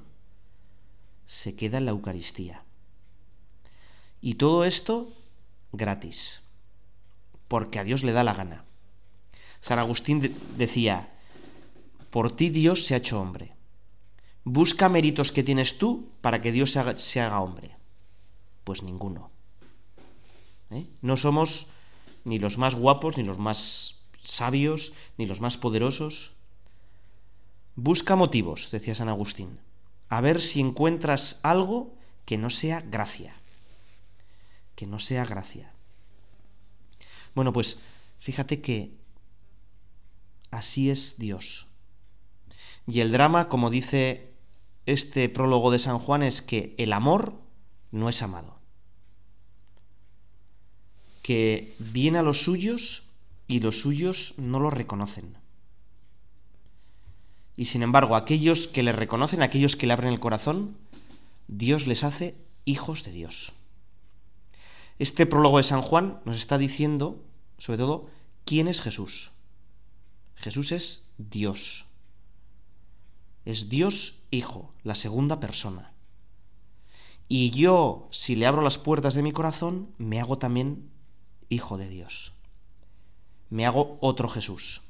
se 1.26 1.54
queda 1.54 1.78
en 1.78 1.84
la 1.86 1.92
Eucaristía. 1.92 2.64
Y 4.20 4.34
todo 4.34 4.64
esto 4.64 5.08
gratis, 5.72 6.42
porque 7.48 7.78
a 7.78 7.84
Dios 7.84 8.02
le 8.02 8.10
da 8.12 8.24
la 8.24 8.34
gana. 8.34 8.64
San 9.60 9.78
Agustín 9.78 10.34
decía, 10.58 11.14
por 12.10 12.34
ti 12.34 12.50
Dios 12.50 12.84
se 12.84 12.94
ha 12.94 12.98
hecho 12.98 13.20
hombre. 13.20 13.52
Busca 14.42 14.88
méritos 14.88 15.30
que 15.32 15.44
tienes 15.44 15.78
tú 15.78 16.10
para 16.20 16.42
que 16.42 16.50
Dios 16.52 16.72
se 16.96 17.20
haga, 17.20 17.40
hombre. 17.40 17.76
Pues 18.64 18.82
ninguno. 18.82 19.30
¿Eh? 20.70 20.86
No 21.00 21.16
somos 21.16 21.68
ni 22.24 22.38
los 22.40 22.58
más 22.58 22.74
guapos, 22.74 23.16
ni 23.18 23.22
los 23.22 23.38
más 23.38 24.00
sabios, 24.24 24.92
ni 25.16 25.26
los 25.26 25.40
más 25.40 25.56
poderosos. 25.56 26.33
Busca 27.76 28.14
motivos, 28.14 28.70
decía 28.70 28.94
San 28.94 29.08
Agustín, 29.08 29.58
a 30.08 30.20
ver 30.20 30.40
si 30.40 30.60
encuentras 30.60 31.40
algo 31.42 31.98
que 32.24 32.38
no 32.38 32.48
sea 32.50 32.80
gracia. 32.80 33.34
Que 34.76 34.86
no 34.86 34.98
sea 34.98 35.24
gracia. 35.24 35.72
Bueno, 37.34 37.52
pues 37.52 37.78
fíjate 38.20 38.60
que 38.60 38.92
así 40.52 40.88
es 40.90 41.16
Dios. 41.18 41.66
Y 42.86 43.00
el 43.00 43.10
drama, 43.12 43.48
como 43.48 43.70
dice 43.70 44.30
este 44.86 45.28
prólogo 45.28 45.70
de 45.72 45.78
San 45.80 45.98
Juan, 45.98 46.22
es 46.22 46.42
que 46.42 46.74
el 46.78 46.92
amor 46.92 47.34
no 47.90 48.08
es 48.08 48.22
amado. 48.22 48.56
Que 51.22 51.74
viene 51.80 52.18
a 52.18 52.22
los 52.22 52.42
suyos 52.44 53.02
y 53.48 53.60
los 53.60 53.80
suyos 53.80 54.34
no 54.36 54.60
lo 54.60 54.70
reconocen. 54.70 55.34
Y 57.56 57.66
sin 57.66 57.82
embargo, 57.82 58.16
aquellos 58.16 58.66
que 58.66 58.82
le 58.82 58.92
reconocen, 58.92 59.42
aquellos 59.42 59.76
que 59.76 59.86
le 59.86 59.92
abren 59.92 60.12
el 60.12 60.20
corazón, 60.20 60.76
Dios 61.48 61.86
les 61.86 62.02
hace 62.02 62.36
hijos 62.64 63.04
de 63.04 63.12
Dios. 63.12 63.52
Este 64.98 65.26
prólogo 65.26 65.58
de 65.58 65.62
San 65.64 65.82
Juan 65.82 66.20
nos 66.24 66.36
está 66.36 66.58
diciendo, 66.58 67.20
sobre 67.58 67.78
todo, 67.78 68.10
quién 68.44 68.68
es 68.68 68.80
Jesús. 68.80 69.30
Jesús 70.36 70.72
es 70.72 71.10
Dios. 71.18 71.86
Es 73.44 73.68
Dios 73.68 74.16
Hijo, 74.30 74.72
la 74.82 74.96
segunda 74.96 75.38
persona. 75.38 75.92
Y 77.28 77.50
yo, 77.50 78.08
si 78.10 78.34
le 78.34 78.46
abro 78.46 78.62
las 78.62 78.78
puertas 78.78 79.14
de 79.14 79.22
mi 79.22 79.30
corazón, 79.32 79.90
me 79.96 80.20
hago 80.20 80.38
también 80.38 80.90
Hijo 81.50 81.76
de 81.78 81.88
Dios. 81.88 82.32
Me 83.50 83.64
hago 83.64 83.96
otro 84.00 84.28
Jesús 84.28 84.82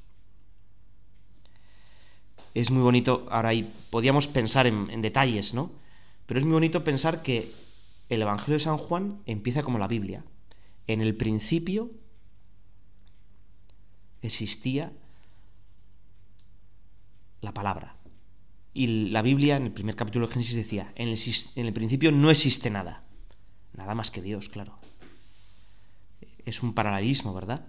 es 2.55 2.71
muy 2.71 2.81
bonito, 2.81 3.27
ahora 3.29 3.49
ahí 3.49 3.71
podíamos 3.89 4.29
pensar 4.29 4.65
en, 4.65 5.01
detalles, 5.01 5.53
¿no? 5.53 5.71
Pero 6.25 6.39
es 6.39 6.45
muy 6.45 6.53
bonito 6.53 6.85
pensar 6.85 7.21
que 7.21 7.51
el 8.07 8.21
Evangelio 8.21 8.53
de 8.53 8.63
San 8.63 8.77
Juan 8.77 9.21
empieza 9.25 9.61
como 9.61 9.77
la 9.77 9.87
Biblia. 9.89 10.23
En 10.87 11.01
el 11.01 11.15
principio 11.15 11.91
existía 14.21 14.93
la 17.41 17.53
palabra. 17.53 17.97
Y 18.73 19.09
la 19.09 19.21
Biblia 19.21 19.57
en 19.57 19.63
el 19.65 19.71
primer 19.71 19.95
capítulo 19.97 20.27
de 20.27 20.33
Génesis 20.33 20.55
decía, 20.55 20.93
en 20.95 21.09
el, 21.65 21.73
principio 21.73 22.11
no 22.13 22.29
existe 22.29 22.69
nada. 22.69 23.03
Nada 23.73 23.93
más 23.95 24.11
que 24.11 24.21
Dios, 24.21 24.47
claro. 24.47 24.79
Es 26.45 26.63
un 26.63 26.73
paralelismo, 26.73 27.33
¿verdad? 27.33 27.67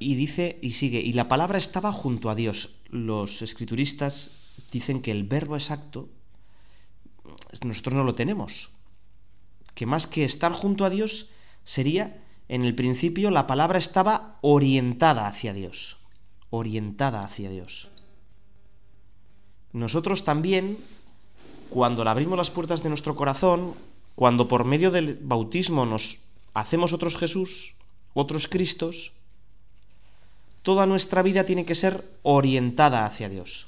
y 0.00 0.14
dice 0.16 0.58
y 0.62 0.72
sigue, 0.72 0.98
y 1.00 1.12
la 1.12 1.28
palabra 1.28 1.58
estaba 1.58 1.92
junto 1.92 2.30
a 2.30 2.34
Dios. 2.34 2.74
Los 2.88 3.42
escrituristas 3.42 4.32
dicen 4.72 5.02
que 5.02 5.12
el 5.12 5.22
verbo 5.24 5.54
exacto 5.56 6.08
nosotros 7.62 7.94
no 7.94 8.02
lo 8.02 8.14
tenemos. 8.16 8.70
Que 9.74 9.84
más 9.84 10.06
que 10.06 10.24
estar 10.24 10.52
junto 10.52 10.84
a 10.86 10.90
Dios 10.90 11.28
sería, 11.64 12.24
en 12.48 12.64
el 12.64 12.74
principio, 12.74 13.30
la 13.30 13.46
palabra 13.46 13.78
estaba 13.78 14.38
orientada 14.40 15.26
hacia 15.28 15.52
Dios. 15.52 15.98
Orientada 16.48 17.20
hacia 17.20 17.50
Dios. 17.50 17.88
Nosotros 19.72 20.24
también, 20.24 20.78
cuando 21.68 22.04
le 22.04 22.10
abrimos 22.10 22.38
las 22.38 22.50
puertas 22.50 22.82
de 22.82 22.88
nuestro 22.88 23.14
corazón, 23.14 23.74
cuando 24.14 24.48
por 24.48 24.64
medio 24.64 24.90
del 24.90 25.16
bautismo 25.22 25.84
nos 25.84 26.18
hacemos 26.54 26.92
otros 26.92 27.16
Jesús, 27.16 27.74
otros 28.14 28.48
Cristos, 28.48 29.12
toda 30.72 30.86
nuestra 30.86 31.22
vida 31.22 31.42
tiene 31.46 31.64
que 31.66 31.74
ser 31.74 32.08
orientada 32.22 33.04
hacia 33.04 33.28
Dios. 33.28 33.66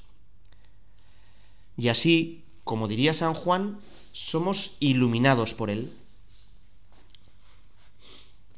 Y 1.75 1.89
así, 1.89 2.45
como 2.63 2.87
diría 2.87 3.13
San 3.13 3.33
Juan, 3.33 3.79
somos 4.13 4.77
iluminados 4.79 5.53
por 5.53 5.69
Él. 5.69 5.91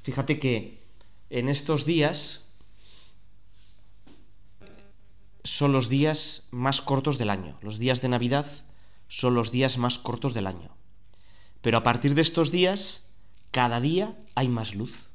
Fíjate 0.03 0.37
que 0.37 0.77
en 1.31 1.49
estos 1.49 1.85
días 1.87 2.45
son 5.43 5.71
los 5.73 5.89
días 5.89 6.43
más 6.51 6.81
cortos 6.83 7.17
del 7.17 7.31
año. 7.31 7.57
Los 7.63 7.79
días 7.79 7.99
de 8.01 8.09
Navidad 8.09 8.45
son 9.07 9.33
los 9.33 9.49
días 9.49 9.79
más 9.79 9.97
cortos 9.97 10.35
del 10.35 10.45
año. 10.45 10.69
Pero 11.63 11.79
a 11.79 11.83
partir 11.83 12.13
de 12.13 12.21
estos 12.21 12.51
días, 12.51 13.07
cada 13.49 13.81
día 13.81 14.13
hay 14.35 14.49
más 14.49 14.75
luz 14.75 15.07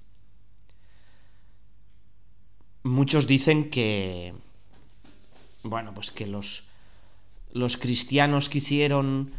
muchos 2.83 3.27
dicen 3.27 3.71
que, 3.71 4.35
bueno, 5.63 5.93
pues 5.95 6.11
que 6.11 6.27
los, 6.27 6.65
los 7.53 7.77
cristianos 7.77 8.49
quisieron 8.49 9.33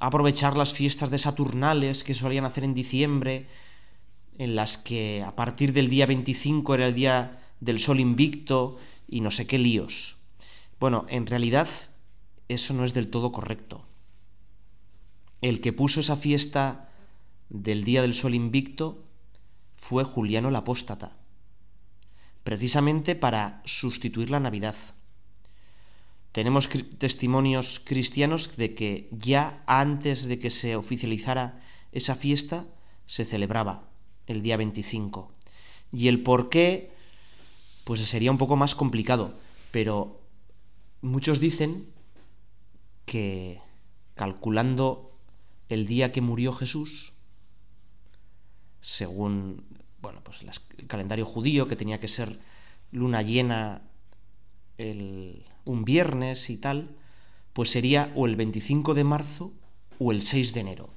aprovechar 0.00 0.56
las 0.56 0.72
fiestas 0.72 1.10
de 1.10 1.18
Saturnales 1.18 2.04
que 2.04 2.14
solían 2.14 2.44
hacer 2.44 2.64
en 2.64 2.74
diciembre, 2.74 3.46
en 4.38 4.54
las 4.54 4.78
que 4.78 5.22
a 5.26 5.34
partir 5.34 5.72
del 5.72 5.88
día 5.90 6.06
25 6.06 6.74
era 6.74 6.86
el 6.86 6.94
día 6.94 7.40
del 7.60 7.80
sol 7.80 7.98
invicto 8.00 8.78
y 9.08 9.20
no 9.20 9.30
sé 9.30 9.46
qué 9.46 9.58
líos. 9.58 10.16
Bueno, 10.78 11.06
en 11.08 11.26
realidad 11.26 11.68
eso 12.48 12.72
no 12.74 12.84
es 12.84 12.94
del 12.94 13.08
todo 13.10 13.32
correcto. 13.32 13.82
El 15.40 15.60
que 15.60 15.72
puso 15.72 16.00
esa 16.00 16.16
fiesta 16.16 16.88
del 17.48 17.84
día 17.84 18.02
del 18.02 18.14
sol 18.14 18.34
invicto 18.34 19.02
fue 19.76 20.04
Juliano 20.04 20.48
el 20.48 20.56
Apóstata 20.56 21.17
precisamente 22.48 23.14
para 23.14 23.60
sustituir 23.66 24.30
la 24.30 24.40
Navidad. 24.40 24.74
Tenemos 26.32 26.70
testimonios 26.96 27.76
cristianos 27.84 28.56
de 28.56 28.72
que 28.74 29.06
ya 29.12 29.60
antes 29.68 30.24
de 30.24 30.38
que 30.40 30.48
se 30.48 30.72
oficializara 30.74 31.60
esa 31.92 32.16
fiesta 32.16 32.64
se 33.04 33.26
celebraba 33.26 33.84
el 34.26 34.40
día 34.40 34.56
25. 34.56 35.28
Y 35.92 36.08
el 36.08 36.22
por 36.22 36.48
qué, 36.48 36.90
pues 37.84 38.00
sería 38.08 38.30
un 38.32 38.38
poco 38.38 38.56
más 38.56 38.74
complicado, 38.74 39.34
pero 39.70 40.18
muchos 41.02 41.40
dicen 41.40 41.84
que 43.04 43.60
calculando 44.14 45.12
el 45.68 45.84
día 45.86 46.12
que 46.12 46.22
murió 46.22 46.54
Jesús, 46.54 47.12
según 48.80 49.64
bueno, 50.00 50.20
pues 50.22 50.38
el 50.76 50.86
calendario 50.86 51.24
judío 51.26 51.66
que 51.68 51.76
tenía 51.76 51.98
que 52.00 52.08
ser 52.08 52.38
luna 52.92 53.22
llena 53.22 53.82
un 55.64 55.84
viernes 55.84 56.50
y 56.50 56.56
tal, 56.56 56.94
pues 57.52 57.70
sería 57.70 58.12
o 58.14 58.26
el 58.26 58.36
25 58.36 58.94
de 58.94 59.02
marzo 59.04 59.52
o 59.98 60.12
el 60.12 60.22
6 60.22 60.54
de 60.54 60.60
enero. 60.60 60.90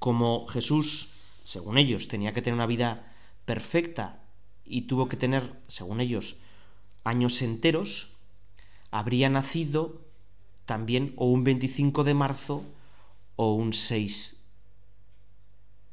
Como 0.00 0.48
Jesús, 0.48 1.10
según 1.44 1.78
ellos, 1.78 2.08
tenía 2.08 2.32
que 2.32 2.42
tener 2.42 2.54
una 2.56 2.66
vida 2.66 3.14
perfecta 3.44 4.18
y 4.64 4.82
tuvo 4.82 5.08
que 5.08 5.16
tener, 5.16 5.54
según 5.68 6.00
ellos, 6.00 6.38
años 7.04 7.40
enteros, 7.40 8.10
habría 8.90 9.28
nacido 9.30 10.00
también 10.66 11.12
o 11.16 11.26
un 11.30 11.44
25 11.44 12.02
de 12.02 12.14
marzo 12.14 12.64
o 13.36 13.54
un 13.54 13.72
6 13.74 14.38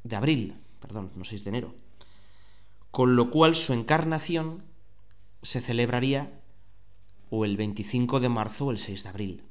de 0.02 0.16
abril, 0.16 0.54
perdón, 0.80 1.12
no 1.14 1.24
6 1.24 1.44
de 1.44 1.48
enero 1.50 1.74
con 2.90 3.16
lo 3.16 3.30
cual 3.30 3.54
su 3.54 3.72
encarnación 3.72 4.64
se 5.42 5.60
celebraría 5.60 6.40
o 7.30 7.44
el 7.44 7.56
25 7.56 8.20
de 8.20 8.28
marzo 8.28 8.66
o 8.66 8.70
el 8.72 8.78
6 8.78 9.04
de 9.04 9.08
abril. 9.08 9.42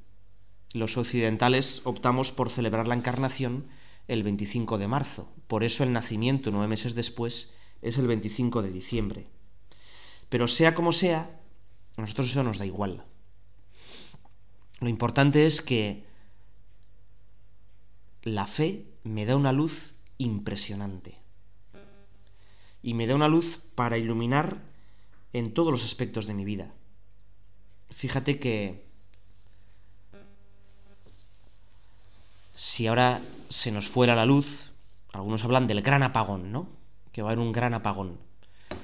Los 0.74 0.96
occidentales 0.96 1.80
optamos 1.84 2.32
por 2.32 2.50
celebrar 2.50 2.86
la 2.86 2.94
encarnación 2.94 3.66
el 4.08 4.22
25 4.22 4.76
de 4.78 4.88
marzo, 4.88 5.32
por 5.46 5.64
eso 5.64 5.82
el 5.82 5.92
nacimiento 5.92 6.50
nueve 6.50 6.68
meses 6.68 6.94
después 6.94 7.54
es 7.80 7.96
el 7.96 8.06
25 8.06 8.60
de 8.62 8.70
diciembre. 8.70 9.26
Pero 10.28 10.46
sea 10.46 10.74
como 10.74 10.92
sea, 10.92 11.40
a 11.96 12.00
nosotros 12.00 12.30
eso 12.30 12.42
nos 12.42 12.58
da 12.58 12.66
igual. 12.66 13.04
Lo 14.80 14.88
importante 14.88 15.46
es 15.46 15.62
que 15.62 16.04
la 18.22 18.46
fe 18.46 18.86
me 19.02 19.26
da 19.26 19.36
una 19.36 19.52
luz 19.52 19.94
impresionante 20.18 21.19
y 22.82 22.94
me 22.94 23.06
da 23.06 23.14
una 23.14 23.28
luz 23.28 23.60
para 23.74 23.98
iluminar 23.98 24.60
en 25.32 25.52
todos 25.52 25.70
los 25.72 25.84
aspectos 25.84 26.26
de 26.26 26.34
mi 26.34 26.44
vida. 26.44 26.72
Fíjate 27.90 28.38
que 28.38 28.84
si 32.54 32.86
ahora 32.86 33.20
se 33.48 33.70
nos 33.70 33.88
fuera 33.88 34.14
la 34.14 34.24
luz, 34.24 34.70
algunos 35.12 35.44
hablan 35.44 35.66
del 35.66 35.82
gran 35.82 36.02
apagón, 36.02 36.52
¿no? 36.52 36.68
Que 37.12 37.22
va 37.22 37.30
a 37.30 37.32
haber 37.32 37.44
un 37.44 37.52
gran 37.52 37.74
apagón. 37.74 38.18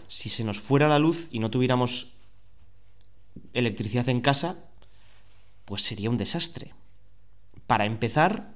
Si 0.09 0.29
se 0.29 0.45
nos 0.45 0.61
fuera 0.61 0.89
la 0.89 0.99
luz 0.99 1.29
y 1.31 1.39
no 1.39 1.51
tuviéramos 1.51 2.13
electricidad 3.55 4.09
en 4.09 4.21
casa, 4.21 4.57
pues 5.65 5.83
sería 5.83 6.11
un 6.11 6.19
desastre. 6.19 6.75
Para 7.67 7.87
empezar, 7.87 8.53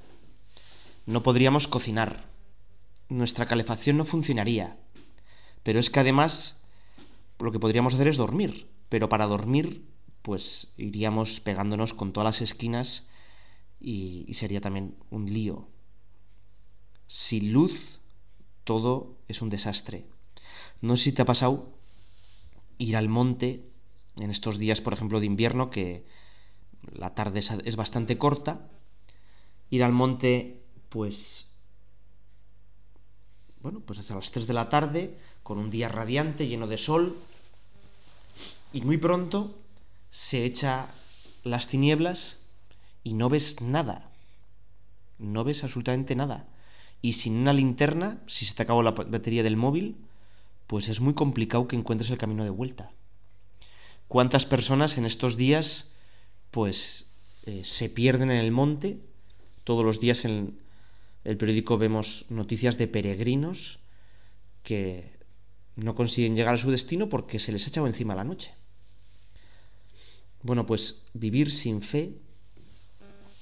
no 1.06 1.22
podríamos 1.22 1.66
cocinar. 1.66 2.24
Nuestra 3.08 3.46
calefacción 3.48 3.96
no 3.96 4.04
funcionaría. 4.04 4.76
Pero 5.62 5.78
es 5.78 5.90
que 5.90 6.00
además 6.00 6.60
lo 7.38 7.52
que 7.52 7.60
podríamos 7.60 7.94
hacer 7.94 8.08
es 8.08 8.16
dormir. 8.16 8.66
Pero 8.88 9.08
para 9.08 9.26
dormir, 9.26 9.84
pues 10.22 10.68
iríamos 10.76 11.40
pegándonos 11.40 11.94
con 11.94 12.12
todas 12.12 12.24
las 12.40 12.42
esquinas 12.42 13.08
y, 13.80 14.32
sería 14.34 14.60
también 14.60 14.94
un 15.10 15.30
lío. 15.32 15.68
Sin 17.06 17.52
luz, 17.52 18.00
todo 18.64 19.16
es 19.28 19.42
un 19.42 19.50
desastre. 19.50 20.06
No 20.80 20.96
sé 20.96 21.04
si 21.04 21.12
te 21.12 21.22
ha 21.22 21.26
pasado 21.26 21.78
ir 22.78 22.96
al 22.96 23.08
monte 23.08 23.64
en 24.16 24.30
estos 24.30 24.58
días, 24.58 24.80
por 24.80 24.92
ejemplo, 24.92 25.20
de 25.20 25.26
invierno, 25.26 25.70
que 25.70 26.04
la 26.92 27.14
tarde 27.14 27.40
es 27.40 27.76
bastante 27.76 28.18
corta. 28.18 28.68
Ir 29.70 29.82
al 29.84 29.92
monte, 29.92 30.62
pues. 30.88 31.46
Bueno, 33.60 33.80
pues 33.80 33.98
hacia 33.98 34.16
las 34.16 34.30
3 34.30 34.46
de 34.46 34.54
la 34.54 34.68
tarde, 34.68 35.18
con 35.50 35.58
un 35.58 35.68
día 35.68 35.88
radiante, 35.88 36.46
lleno 36.46 36.68
de 36.68 36.78
sol, 36.78 37.18
y 38.72 38.82
muy 38.82 38.98
pronto 38.98 39.52
se 40.10 40.44
echa 40.44 40.86
las 41.42 41.66
tinieblas 41.66 42.38
y 43.02 43.14
no 43.14 43.28
ves 43.28 43.60
nada. 43.60 44.12
No 45.18 45.42
ves 45.42 45.64
absolutamente 45.64 46.14
nada. 46.14 46.46
Y 47.02 47.14
sin 47.14 47.34
una 47.36 47.52
linterna, 47.52 48.20
si 48.28 48.44
se 48.46 48.54
te 48.54 48.62
acabó 48.62 48.84
la 48.84 48.92
batería 48.92 49.42
del 49.42 49.56
móvil, 49.56 49.96
pues 50.68 50.86
es 50.88 51.00
muy 51.00 51.14
complicado 51.14 51.66
que 51.66 51.74
encuentres 51.74 52.10
el 52.12 52.18
camino 52.18 52.44
de 52.44 52.50
vuelta. 52.50 52.92
¿Cuántas 54.06 54.46
personas 54.46 54.98
en 54.98 55.04
estos 55.04 55.36
días 55.36 55.90
pues 56.52 57.06
eh, 57.46 57.62
se 57.64 57.90
pierden 57.90 58.30
en 58.30 58.38
el 58.38 58.52
monte? 58.52 59.00
Todos 59.64 59.84
los 59.84 59.98
días 59.98 60.24
en 60.24 60.60
el 61.24 61.36
periódico 61.36 61.76
vemos 61.76 62.24
noticias 62.28 62.78
de 62.78 62.86
peregrinos 62.86 63.80
que 64.62 65.18
no 65.76 65.94
consiguen 65.94 66.36
llegar 66.36 66.54
a 66.54 66.58
su 66.58 66.70
destino 66.70 67.08
porque 67.08 67.38
se 67.38 67.52
les 67.52 67.64
ha 67.64 67.68
echado 67.68 67.86
encima 67.86 68.14
la 68.14 68.24
noche. 68.24 68.54
Bueno, 70.42 70.66
pues 70.66 71.02
vivir 71.12 71.52
sin 71.52 71.82
fe 71.82 72.16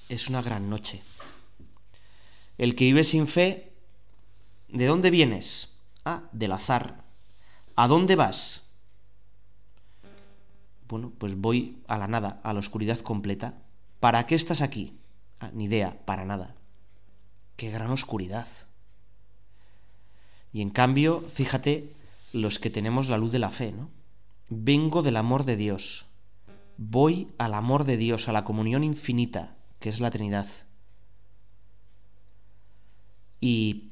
es 0.09 0.27
una 0.29 0.41
gran 0.41 0.69
noche. 0.69 1.01
El 2.57 2.75
que 2.75 2.85
vive 2.85 3.03
sin 3.03 3.27
fe, 3.27 3.71
¿de 4.67 4.85
dónde 4.85 5.09
vienes? 5.11 5.77
Ah, 6.03 6.23
del 6.33 6.51
azar. 6.51 7.03
¿A 7.75 7.87
dónde 7.87 8.15
vas? 8.15 8.67
Bueno, 10.89 11.13
pues 11.17 11.35
voy 11.37 11.77
a 11.87 11.97
la 11.97 12.07
nada, 12.07 12.41
a 12.43 12.51
la 12.51 12.59
oscuridad 12.59 12.99
completa. 12.99 13.59
¿Para 14.01 14.25
qué 14.25 14.35
estás 14.35 14.61
aquí? 14.61 14.97
Ah, 15.39 15.51
ni 15.53 15.65
idea, 15.65 15.97
para 16.05 16.25
nada. 16.25 16.55
Qué 17.55 17.69
gran 17.71 17.91
oscuridad. 17.91 18.47
Y 20.51 20.61
en 20.61 20.71
cambio, 20.71 21.21
fíjate 21.33 21.93
los 22.31 22.59
que 22.59 22.69
tenemos 22.69 23.09
la 23.09 23.17
luz 23.17 23.31
de 23.31 23.39
la 23.39 23.49
fe, 23.49 23.71
¿no? 23.71 23.89
Vengo 24.49 25.01
del 25.01 25.17
amor 25.17 25.45
de 25.45 25.55
Dios. 25.57 26.05
Voy 26.77 27.27
al 27.37 27.53
amor 27.53 27.83
de 27.85 27.97
Dios, 27.97 28.27
a 28.27 28.31
la 28.33 28.43
comunión 28.43 28.83
infinita, 28.83 29.55
que 29.79 29.89
es 29.89 29.99
la 29.99 30.11
Trinidad. 30.11 30.47
¿Y 33.41 33.89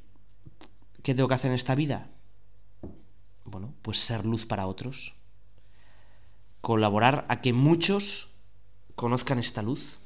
qué 1.04 1.14
tengo 1.16 1.28
que 1.28 1.36
hacer 1.36 1.50
en 1.52 1.56
esta 1.56 1.76
vida? 1.76 2.08
Bueno, 3.46 3.74
pues 3.82 4.00
ser 4.00 4.26
luz 4.26 4.46
para 4.46 4.68
otros. 4.68 5.14
Colaborar 6.62 7.26
a 7.30 7.42
que 7.42 7.54
muchos 7.54 8.30
conozcan 8.96 9.40
esta 9.40 9.62
luz. 9.62 9.98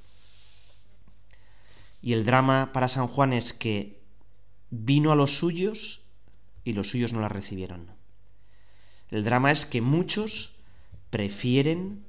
Y 2.02 2.14
el 2.14 2.26
drama 2.26 2.72
para 2.74 2.88
San 2.88 3.08
Juan 3.08 3.32
es 3.34 3.54
que 3.54 4.02
vino 4.70 5.12
a 5.12 5.16
los 5.16 5.36
suyos 5.38 6.02
y 6.64 6.74
los 6.74 6.90
suyos 6.90 7.14
no 7.14 7.22
la 7.22 7.30
recibieron. 7.30 7.92
El 9.12 9.26
drama 9.26 9.52
es 9.52 9.66
que 9.66 9.82
muchos 9.82 10.54
prefieren 11.10 12.06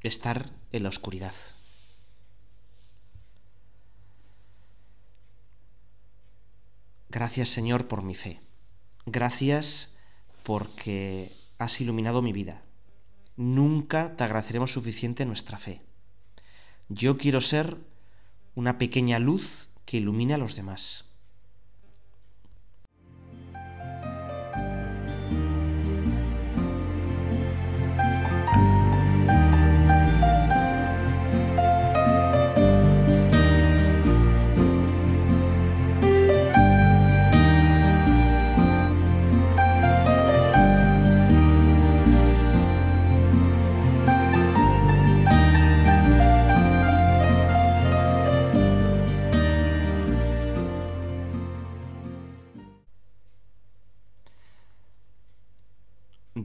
estar 0.00 0.48
en 0.72 0.82
la 0.84 0.88
oscuridad. 0.88 1.34
Gracias 7.10 7.50
Señor 7.50 7.88
por 7.88 8.02
mi 8.02 8.14
fe. 8.14 8.40
Gracias 9.04 9.94
porque 10.42 11.30
has 11.58 11.78
iluminado 11.82 12.22
mi 12.22 12.32
vida. 12.32 12.62
Nunca 13.36 14.16
te 14.16 14.24
agradeceremos 14.24 14.72
suficiente 14.72 15.26
nuestra 15.26 15.58
fe. 15.58 15.82
Yo 16.88 17.18
quiero 17.18 17.42
ser 17.42 17.76
una 18.54 18.78
pequeña 18.78 19.18
luz 19.18 19.68
que 19.84 19.98
ilumine 19.98 20.32
a 20.34 20.38
los 20.38 20.56
demás. 20.56 21.04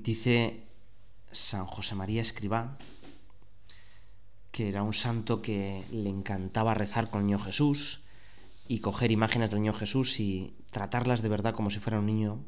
Dice 0.09 0.63
San 1.31 1.67
José 1.67 1.93
María 1.93 2.23
Escribá, 2.23 2.79
que 4.51 4.67
era 4.67 4.81
un 4.81 4.95
santo 4.95 5.43
que 5.43 5.83
le 5.91 6.09
encantaba 6.09 6.73
rezar 6.73 7.11
con 7.11 7.19
el 7.21 7.25
niño 7.27 7.37
Jesús 7.37 8.01
y 8.67 8.79
coger 8.79 9.11
imágenes 9.11 9.51
del 9.51 9.59
niño 9.61 9.73
Jesús 9.73 10.19
y 10.19 10.55
tratarlas 10.71 11.21
de 11.21 11.29
verdad 11.29 11.53
como 11.53 11.69
si 11.69 11.77
fuera 11.77 11.99
un 11.99 12.07
niño. 12.07 12.39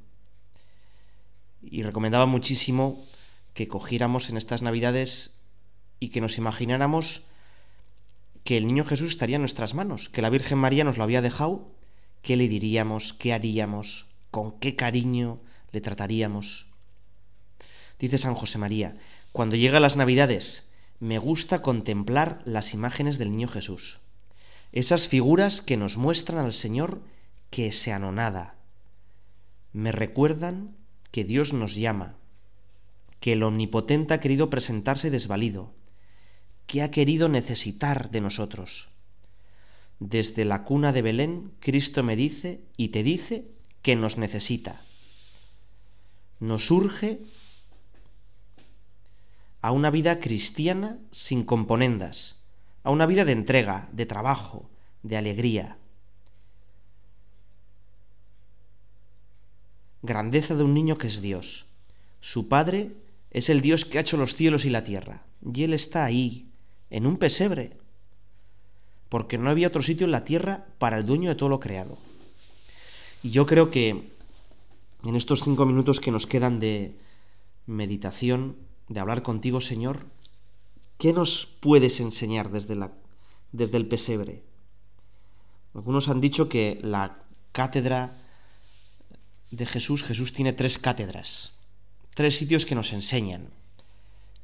Y 1.61 1.83
recomendaba 1.83 2.25
muchísimo 2.25 3.05
que 3.53 3.67
cogiéramos 3.67 4.31
en 4.31 4.37
estas 4.37 4.63
Navidades 4.63 5.37
y 5.99 6.09
que 6.09 6.19
nos 6.19 6.39
imagináramos 6.39 7.21
que 8.43 8.57
el 8.57 8.65
niño 8.65 8.85
Jesús 8.85 9.09
estaría 9.09 9.35
en 9.35 9.43
nuestras 9.43 9.75
manos, 9.75 10.09
que 10.09 10.23
la 10.23 10.31
Virgen 10.31 10.57
María 10.57 10.83
nos 10.83 10.97
lo 10.97 11.03
había 11.03 11.21
dejado, 11.21 11.69
qué 12.23 12.37
le 12.37 12.47
diríamos, 12.47 13.13
qué 13.13 13.33
haríamos, 13.33 14.07
con 14.31 14.57
qué 14.59 14.75
cariño 14.75 15.37
le 15.71 15.79
trataríamos. 15.81 16.65
Dice 18.01 18.17
San 18.17 18.33
José 18.33 18.57
María, 18.57 18.97
cuando 19.31 19.55
llega 19.55 19.79
las 19.79 19.95
Navidades, 19.95 20.67
me 20.99 21.19
gusta 21.19 21.61
contemplar 21.61 22.41
las 22.45 22.73
imágenes 22.73 23.19
del 23.19 23.29
Niño 23.29 23.47
Jesús. 23.47 23.99
Esas 24.71 25.07
figuras 25.07 25.61
que 25.61 25.77
nos 25.77 25.97
muestran 25.97 26.43
al 26.43 26.53
Señor 26.53 27.03
que 27.51 27.71
se 27.71 27.91
anonada. 27.91 28.55
Me 29.71 29.91
recuerdan 29.91 30.75
que 31.11 31.23
Dios 31.25 31.53
nos 31.53 31.75
llama, 31.75 32.15
que 33.19 33.33
el 33.33 33.43
Omnipotente 33.43 34.15
ha 34.15 34.19
querido 34.19 34.49
presentarse 34.49 35.11
desvalido, 35.11 35.71
que 36.65 36.81
ha 36.81 36.89
querido 36.89 37.29
necesitar 37.29 38.09
de 38.09 38.21
nosotros. 38.21 38.89
Desde 39.99 40.43
la 40.43 40.63
cuna 40.63 40.91
de 40.91 41.03
Belén, 41.03 41.51
Cristo 41.59 42.01
me 42.01 42.15
dice 42.15 42.61
y 42.77 42.87
te 42.87 43.03
dice 43.03 43.45
que 43.83 43.95
nos 43.95 44.17
necesita. 44.17 44.81
Nos 46.39 46.71
urge 46.71 47.21
a 49.61 49.71
una 49.71 49.91
vida 49.91 50.19
cristiana 50.19 50.97
sin 51.11 51.43
componendas, 51.43 52.41
a 52.83 52.89
una 52.89 53.05
vida 53.05 53.25
de 53.25 53.33
entrega, 53.33 53.89
de 53.91 54.05
trabajo, 54.07 54.69
de 55.03 55.17
alegría. 55.17 55.77
Grandeza 60.01 60.55
de 60.55 60.63
un 60.63 60.73
niño 60.73 60.97
que 60.97 61.07
es 61.07 61.21
Dios. 61.21 61.67
Su 62.21 62.47
Padre 62.47 62.93
es 63.29 63.49
el 63.49 63.61
Dios 63.61 63.85
que 63.85 63.99
ha 63.99 64.01
hecho 64.01 64.17
los 64.17 64.33
cielos 64.35 64.65
y 64.65 64.71
la 64.71 64.83
tierra, 64.83 65.21
y 65.45 65.63
Él 65.63 65.73
está 65.73 66.03
ahí, 66.05 66.47
en 66.89 67.05
un 67.05 67.17
pesebre, 67.17 67.77
porque 69.09 69.37
no 69.37 69.49
había 69.49 69.67
otro 69.67 69.81
sitio 69.83 70.05
en 70.05 70.11
la 70.11 70.23
tierra 70.25 70.65
para 70.79 70.97
el 70.97 71.05
dueño 71.05 71.29
de 71.29 71.35
todo 71.35 71.49
lo 71.49 71.59
creado. 71.59 71.97
Y 73.23 73.29
yo 73.29 73.45
creo 73.45 73.69
que 73.71 74.11
en 75.03 75.15
estos 75.15 75.41
cinco 75.43 75.65
minutos 75.65 75.99
que 75.99 76.11
nos 76.11 76.25
quedan 76.27 76.59
de 76.59 76.95
meditación, 77.67 78.55
de 78.93 78.99
hablar 78.99 79.21
contigo, 79.23 79.61
Señor, 79.61 80.05
¿qué 80.97 81.13
nos 81.13 81.47
puedes 81.61 81.99
enseñar 82.01 82.49
desde, 82.51 82.75
la, 82.75 82.91
desde 83.51 83.77
el 83.77 83.87
pesebre? 83.87 84.43
Algunos 85.73 86.09
han 86.09 86.19
dicho 86.19 86.49
que 86.49 86.77
la 86.83 87.23
cátedra 87.53 88.17
de 89.49 89.65
Jesús, 89.65 90.03
Jesús 90.03 90.33
tiene 90.33 90.51
tres 90.51 90.77
cátedras, 90.77 91.53
tres 92.13 92.35
sitios 92.35 92.65
que 92.65 92.75
nos 92.75 92.91
enseñan, 92.91 93.49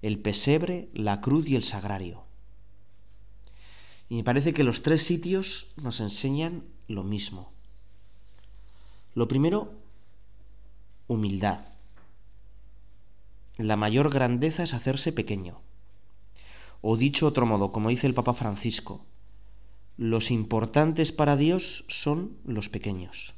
el 0.02 0.18
pesebre, 0.20 0.88
la 0.94 1.20
cruz 1.20 1.48
y 1.50 1.56
el 1.56 1.64
sagrario. 1.64 2.24
Y 4.10 4.16
me 4.16 4.24
parece 4.24 4.54
que 4.54 4.64
los 4.64 4.82
tres 4.84 5.04
sitios 5.04 5.68
nos 5.76 6.00
enseñan 6.00 6.64
lo 6.88 7.04
mismo. 7.04 7.52
Lo 9.16 9.28
primero, 9.28 9.74
humildad 11.08 11.66
la 13.58 13.76
mayor 13.76 14.12
grandeza 14.14 14.64
es 14.64 14.74
hacerse 14.74 15.12
pequeño. 15.12 15.60
O 16.82 16.96
dicho 16.96 17.26
otro 17.28 17.46
modo, 17.46 17.72
como 17.72 17.90
dice 17.90 18.06
el 18.08 18.14
Papa 18.14 18.34
Francisco, 18.34 19.02
los 19.98 20.30
importantes 20.30 21.12
para 21.12 21.36
Dios 21.36 21.84
son 21.88 22.38
los 22.46 22.70
pequeños, 22.70 23.34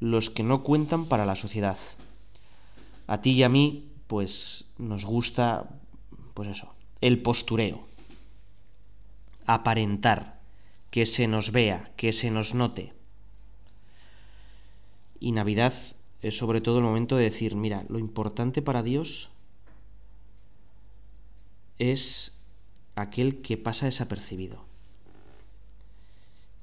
los 0.00 0.30
que 0.30 0.42
no 0.42 0.62
cuentan 0.62 1.04
para 1.06 1.26
la 1.26 1.36
sociedad. 1.36 1.76
A 3.06 3.20
ti 3.20 3.32
y 3.32 3.42
a 3.42 3.50
mí, 3.50 3.90
pues 4.06 4.64
nos 4.78 5.04
gusta, 5.04 5.68
pues 6.32 6.48
eso, 6.48 6.74
el 7.02 7.20
postureo, 7.20 7.86
aparentar, 9.46 10.34
que 10.90 11.04
se 11.06 11.26
nos 11.26 11.50
vea, 11.52 11.90
que 11.96 12.12
se 12.14 12.30
nos 12.30 12.54
note. 12.54 12.94
Y 15.20 15.32
Navidad 15.32 15.74
es 16.24 16.38
sobre 16.38 16.62
todo 16.62 16.78
el 16.78 16.84
momento 16.84 17.18
de 17.18 17.24
decir, 17.24 17.54
mira, 17.54 17.84
lo 17.90 17.98
importante 17.98 18.62
para 18.62 18.82
Dios 18.82 19.28
es 21.78 22.34
aquel 22.94 23.42
que 23.42 23.58
pasa 23.58 23.84
desapercibido, 23.84 24.64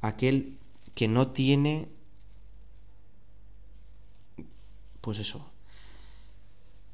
aquel 0.02 0.58
que 0.95 1.08
no 1.08 1.28
tiene, 1.28 1.88
pues 5.02 5.19
eso, 5.19 5.45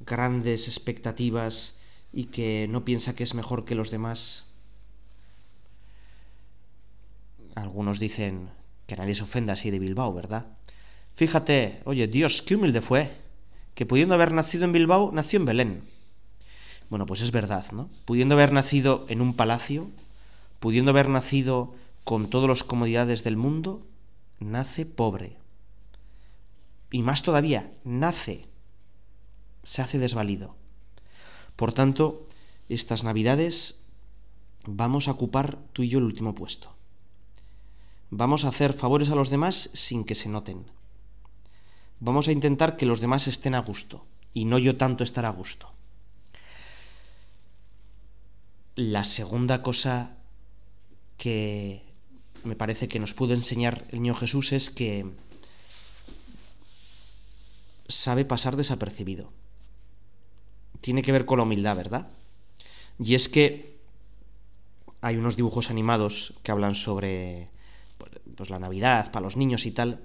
grandes 0.01 0.67
expectativas 0.67 1.77
y 2.11 2.25
que 2.25 2.67
no 2.69 2.83
piensa 2.83 3.15
que 3.15 3.23
es 3.23 3.33
mejor 3.33 3.63
que 3.63 3.75
los 3.75 3.91
demás. 3.91 4.43
Algunos 7.55 7.97
dicen 7.97 8.49
que 8.87 8.97
nadie 8.97 9.15
se 9.15 9.23
ofenda 9.23 9.53
así 9.53 9.71
de 9.71 9.79
Bilbao, 9.79 10.13
¿verdad? 10.13 10.47
Fíjate, 11.17 11.81
oye, 11.85 12.05
Dios, 12.07 12.43
qué 12.43 12.53
humilde 12.55 12.79
fue, 12.79 13.11
que 13.73 13.87
pudiendo 13.87 14.13
haber 14.13 14.31
nacido 14.31 14.65
en 14.65 14.71
Bilbao, 14.71 15.09
nació 15.11 15.37
en 15.39 15.45
Belén. 15.45 15.83
Bueno, 16.91 17.07
pues 17.07 17.21
es 17.21 17.31
verdad, 17.31 17.65
¿no? 17.71 17.89
Pudiendo 18.05 18.35
haber 18.35 18.51
nacido 18.53 19.03
en 19.09 19.21
un 19.21 19.33
palacio, 19.33 19.89
pudiendo 20.59 20.91
haber 20.91 21.09
nacido 21.09 21.73
con 22.03 22.29
todas 22.29 22.47
las 22.47 22.63
comodidades 22.63 23.23
del 23.23 23.35
mundo, 23.35 23.81
nace 24.39 24.85
pobre. 24.85 25.37
Y 26.91 27.01
más 27.01 27.23
todavía, 27.23 27.71
nace, 27.83 28.45
se 29.63 29.81
hace 29.81 29.97
desvalido. 29.97 30.53
Por 31.55 31.73
tanto, 31.73 32.27
estas 32.69 33.03
navidades 33.03 33.79
vamos 34.67 35.07
a 35.07 35.11
ocupar 35.11 35.57
tú 35.73 35.81
y 35.81 35.89
yo 35.89 35.97
el 35.97 36.05
último 36.05 36.35
puesto. 36.35 36.75
Vamos 38.11 38.45
a 38.45 38.49
hacer 38.49 38.73
favores 38.73 39.09
a 39.09 39.15
los 39.15 39.31
demás 39.31 39.71
sin 39.73 40.03
que 40.05 40.13
se 40.13 40.29
noten. 40.29 40.76
Vamos 41.99 42.27
a 42.27 42.31
intentar 42.31 42.77
que 42.77 42.85
los 42.85 43.01
demás 43.01 43.27
estén 43.27 43.55
a 43.55 43.59
gusto 43.59 44.05
y 44.33 44.45
no 44.45 44.59
yo 44.59 44.77
tanto 44.77 45.03
estar 45.03 45.25
a 45.25 45.29
gusto. 45.31 45.69
La 48.75 49.03
segunda 49.03 49.63
cosa 49.63 50.11
que 51.17 51.81
me 52.43 52.55
parece 52.55 52.87
que 52.87 52.99
nos 52.99 53.15
pudo 53.15 53.33
enseñar 53.33 53.85
el 53.89 54.01
niño 54.03 54.13
Jesús 54.13 54.51
es 54.53 54.69
que 54.69 55.09
sabe 57.87 58.25
pasar 58.25 58.55
desapercibido. 58.55 59.31
Tiene 60.81 61.01
que 61.01 61.11
ver 61.11 61.25
con 61.25 61.37
la 61.39 61.43
humildad, 61.45 61.75
¿verdad? 61.75 62.07
Y 62.99 63.15
es 63.15 63.27
que 63.29 63.75
hay 65.01 65.17
unos 65.17 65.35
dibujos 65.35 65.71
animados 65.71 66.35
que 66.43 66.51
hablan 66.51 66.75
sobre 66.75 67.49
pues, 68.35 68.51
la 68.51 68.59
Navidad, 68.59 69.11
para 69.11 69.23
los 69.23 69.35
niños 69.35 69.65
y 69.65 69.71
tal. 69.71 70.03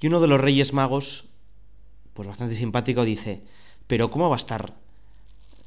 Y 0.00 0.06
uno 0.06 0.20
de 0.20 0.28
los 0.28 0.40
Reyes 0.40 0.72
Magos 0.72 1.26
pues 2.14 2.28
bastante 2.28 2.54
simpático, 2.54 3.04
dice, 3.04 3.42
pero 3.86 4.10
¿cómo 4.10 4.30
va 4.30 4.36
a 4.36 4.38
estar 4.38 4.74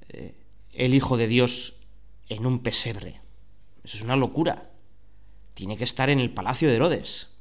eh, 0.10 0.34
el 0.74 0.94
Hijo 0.96 1.18
de 1.18 1.28
Dios 1.28 1.76
en 2.30 2.46
un 2.46 2.60
pesebre? 2.60 3.20
Eso 3.84 3.98
es 3.98 4.04
una 4.04 4.16
locura. 4.16 4.72
Tiene 5.54 5.78
que 5.78 5.84
estar 5.84 6.10
en 6.10 6.20
el 6.20 6.32
Palacio 6.32 6.70
de 6.70 6.76
Herodes, 6.76 7.32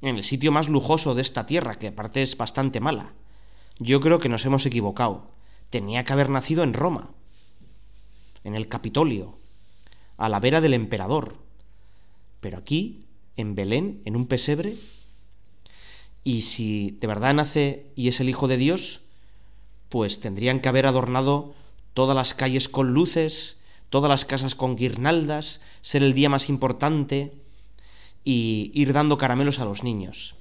en 0.00 0.16
el 0.16 0.24
sitio 0.24 0.52
más 0.52 0.68
lujoso 0.70 1.14
de 1.14 1.22
esta 1.22 1.46
tierra, 1.46 1.78
que 1.78 1.88
aparte 1.88 2.22
es 2.22 2.36
bastante 2.36 2.80
mala. 2.80 3.12
Yo 3.78 4.00
creo 4.00 4.18
que 4.20 4.30
nos 4.30 4.44
hemos 4.46 4.64
equivocado. 4.64 5.30
Tenía 5.68 6.04
que 6.04 6.12
haber 6.14 6.30
nacido 6.30 6.62
en 6.62 6.72
Roma, 6.72 7.10
en 8.42 8.54
el 8.54 8.68
Capitolio, 8.68 9.36
a 10.16 10.30
la 10.30 10.40
vera 10.40 10.62
del 10.62 10.72
emperador. 10.74 11.36
Pero 12.40 12.56
aquí, 12.56 13.04
en 13.36 13.54
Belén, 13.54 14.00
en 14.06 14.16
un 14.16 14.26
pesebre, 14.26 14.76
y 16.26 16.42
si 16.42 16.90
de 17.00 17.06
verdad 17.06 17.34
nace 17.34 17.86
y 17.94 18.08
es 18.08 18.18
el 18.18 18.28
Hijo 18.28 18.48
de 18.48 18.56
Dios, 18.56 19.00
pues 19.88 20.18
tendrían 20.18 20.58
que 20.58 20.68
haber 20.68 20.86
adornado 20.86 21.54
todas 21.94 22.16
las 22.16 22.34
calles 22.34 22.68
con 22.68 22.92
luces, 22.94 23.60
todas 23.90 24.08
las 24.08 24.24
casas 24.24 24.56
con 24.56 24.74
guirnaldas, 24.74 25.60
ser 25.82 26.02
el 26.02 26.14
día 26.14 26.28
más 26.28 26.48
importante 26.48 27.32
y 28.24 28.72
ir 28.74 28.92
dando 28.92 29.18
caramelos 29.18 29.60
a 29.60 29.66
los 29.66 29.84
niños. 29.84 30.34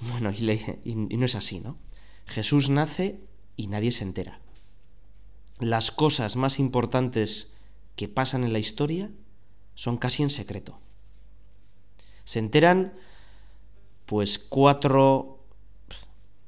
Bueno, 0.00 0.30
y, 0.30 0.94
no 0.94 1.26
es 1.26 1.34
así, 1.34 1.60
¿no? 1.60 1.76
Jesús 2.24 2.70
nace 2.70 3.20
y 3.58 3.66
nadie 3.66 3.92
se 3.92 4.04
entera. 4.04 4.40
Las 5.60 5.90
cosas 5.90 6.36
más 6.36 6.58
importantes 6.58 7.52
que 7.94 8.08
pasan 8.08 8.42
en 8.42 8.54
la 8.54 8.58
historia 8.58 9.10
son 9.74 9.98
casi 9.98 10.22
en 10.22 10.30
secreto. 10.30 10.78
Se 12.24 12.38
enteran 12.38 12.94
pues 14.06 14.38
cuatro 14.38 15.38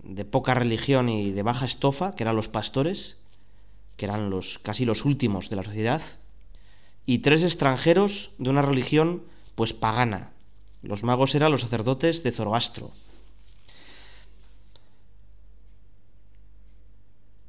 de 0.02 0.24
poca 0.24 0.54
religión 0.54 1.08
y 1.08 1.30
de 1.32 1.42
baja 1.42 1.64
estofa, 1.66 2.14
que 2.14 2.24
eran 2.24 2.36
los 2.36 2.48
pastores, 2.48 3.18
que 3.96 4.04
eran 4.06 4.28
los 4.30 4.58
casi 4.58 4.84
los 4.84 5.04
últimos 5.04 5.48
de 5.50 5.56
la 5.56 5.64
sociedad, 5.64 6.02
y 7.06 7.18
tres 7.18 7.42
extranjeros 7.42 8.30
de 8.38 8.50
una 8.50 8.62
religión 8.62 9.22
pues 9.54 9.72
pagana. 9.72 10.32
Los 10.82 11.02
magos 11.04 11.34
eran 11.34 11.52
los 11.52 11.62
sacerdotes 11.62 12.22
de 12.22 12.32
Zoroastro. 12.32 12.90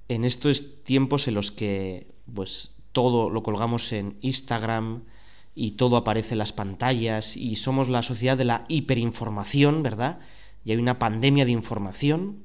En 0.08 0.24
estos 0.24 0.84
tiempos 0.84 1.28
en 1.28 1.34
los 1.34 1.52
que 1.52 2.08
pues 2.34 2.72
todo 2.92 3.30
lo 3.30 3.44
colgamos 3.44 3.92
en 3.92 4.18
Instagram, 4.22 5.02
y 5.56 5.72
todo 5.72 5.96
aparece 5.96 6.34
en 6.34 6.40
las 6.40 6.52
pantallas 6.52 7.38
y 7.38 7.56
somos 7.56 7.88
la 7.88 8.04
sociedad 8.04 8.38
de 8.38 8.44
la 8.44 8.66
hiperinformación, 8.68 9.82
¿verdad? 9.84 10.20
Y 10.66 10.72
hay 10.72 10.78
una 10.78 11.00
pandemia 11.00 11.46
de 11.46 11.52
información. 11.52 12.44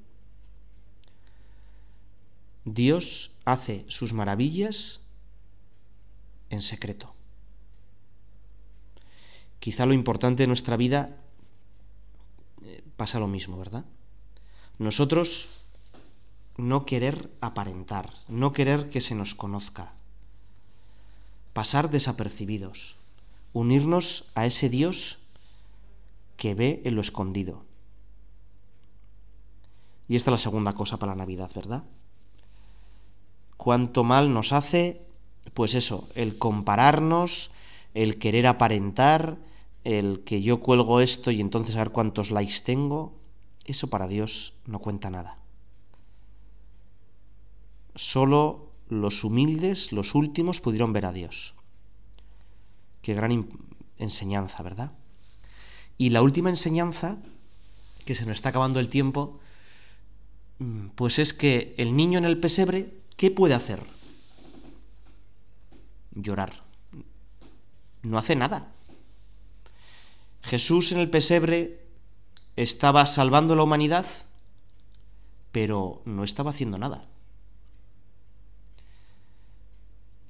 Dios 2.65 3.33
hace 3.45 3.85
sus 3.89 4.13
maravillas 4.13 5.01
en 6.51 6.63
secreto. 6.63 7.13
Quizá 9.59 9.87
lo 9.87 9.93
importante 9.93 10.45
de 10.45 10.47
nuestra 10.47 10.77
vida 10.77 11.17
eh, 12.63 12.83
pasa 12.97 13.19
lo 13.19 13.27
mismo, 13.27 13.59
¿verdad? 13.59 13.85
Nosotros 14.79 15.65
no 16.57 16.87
querer 16.87 17.31
aparentar, 17.41 18.13
no 18.29 18.53
querer 18.53 18.89
que 18.89 19.01
se 19.01 19.17
nos 19.17 19.35
conozca, 19.35 19.95
pasar 21.53 21.91
desapercibidos 21.91 23.00
unirnos 23.53 24.31
a 24.35 24.47
ese 24.47 24.69
Dios 24.69 25.19
que 26.37 26.55
ve 26.55 26.83
en 26.85 26.95
lo 26.95 27.01
escondido. 27.01 27.65
Y 30.09 30.17
esta 30.17 30.31
es 30.31 30.33
la 30.33 30.39
segunda 30.39 30.75
cosa 30.75 30.99
para 30.99 31.13
la 31.13 31.19
Navidad, 31.19 31.51
¿verdad? 31.55 31.85
Cuánto 33.57 34.05
mal 34.05 34.33
nos 34.33 34.53
hace, 34.53 35.03
pues 35.55 35.75
eso, 35.75 36.09
el 36.15 36.39
compararnos, 36.39 37.51
el 37.95 38.19
querer 38.19 38.47
aparentar, 38.47 39.37
el 39.85 40.23
que 40.25 40.43
yo 40.43 40.61
cuelgo 40.61 41.01
esto 41.01 41.31
y 41.31 41.41
entonces 41.41 41.77
a 41.77 41.81
ver 41.81 41.91
cuántos 41.91 42.31
likes 42.31 42.61
tengo, 42.65 43.15
eso 43.67 43.89
para 43.89 44.09
Dios 44.09 44.55
no 44.67 44.79
cuenta 44.79 45.11
nada. 45.11 45.39
Solo 47.95 48.71
los 48.89 49.23
humildes, 49.25 49.93
los 49.93 50.15
últimos, 50.15 50.61
pudieron 50.61 50.93
ver 50.93 51.07
a 51.07 51.13
Dios. 51.13 51.55
Qué 53.03 53.15
gran 53.15 53.49
enseñanza, 53.99 54.63
¿verdad? 54.63 54.93
Y 55.97 56.11
la 56.11 56.23
última 56.23 56.51
enseñanza, 56.51 57.17
que 58.05 58.15
se 58.15 58.27
nos 58.27 58.37
está 58.37 58.51
acabando 58.51 58.81
el 58.81 58.89
tiempo, 58.89 59.41
mm, 60.59 60.89
pues 60.95 61.19
es 61.19 61.33
que 61.35 61.75
el 61.79 61.97
niño 61.97 62.19
en 62.19 62.25
el 62.25 62.39
pesebre, 62.39 62.95
¿qué 63.17 63.31
puede 63.31 63.55
hacer? 63.55 63.85
Llorar. 66.13 66.63
No 68.03 68.19
hace 68.19 68.37
nada. 68.37 68.73
Jesús 70.43 70.93
en 70.93 70.99
el 70.99 71.11
pesebre 71.11 71.87
estaba 72.57 73.07
salvando 73.07 73.55
la 73.57 73.63
humanidad, 73.63 74.07
pero 75.53 76.03
no 76.07 76.25
estaba 76.25 76.51
haciendo 76.51 76.79
nada. 76.79 77.07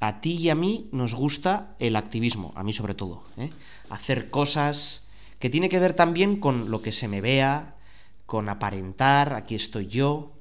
a 0.01 0.21
ti 0.23 0.33
y 0.37 0.49
a 0.49 0.55
mí 0.55 0.89
nos 0.93 1.15
gusta 1.15 1.77
el 1.79 1.95
activismo, 1.95 2.53
a 2.57 2.65
mí 2.65 2.73
sobre 2.73 2.95
todo. 2.95 3.23
¿eh? 3.37 3.51
Hacer 3.91 4.31
cosas 4.31 5.07
que 5.39 5.51
tiene 5.51 5.69
que 5.69 5.79
ver 5.79 5.93
también 5.93 6.41
con 6.41 6.71
lo 6.71 6.81
que 6.83 6.91
se 6.91 7.07
me 7.07 7.21
vea, 7.21 7.77
con 8.25 8.49
aparentar, 8.49 9.35
aquí 9.35 9.55
estoy 9.55 9.89
yo. 9.89 10.33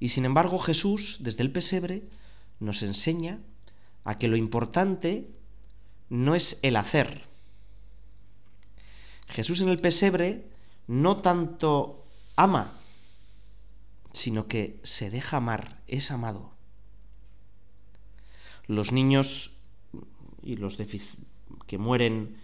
Y 0.00 0.08
sin 0.08 0.24
embargo 0.24 0.58
Jesús, 0.58 1.18
desde 1.20 1.42
el 1.44 1.52
pesebre, 1.52 2.02
nos 2.58 2.82
enseña 2.82 3.38
a 4.04 4.18
que 4.18 4.26
lo 4.28 4.36
importante 4.36 5.30
no 6.10 6.34
es 6.34 6.58
el 6.62 6.74
hacer. 6.74 7.22
Jesús 9.28 9.60
en 9.60 9.68
el 9.68 9.78
pesebre 9.78 10.44
no 10.88 11.18
tanto 11.18 12.04
ama, 12.34 12.76
sino 14.12 14.48
que 14.48 14.80
se 14.82 15.08
deja 15.08 15.36
amar, 15.36 15.78
es 15.86 16.10
amado 16.10 16.51
los 18.66 18.92
niños 18.92 19.50
y 20.42 20.56
los 20.56 20.76
que 21.66 21.78
mueren 21.78 22.36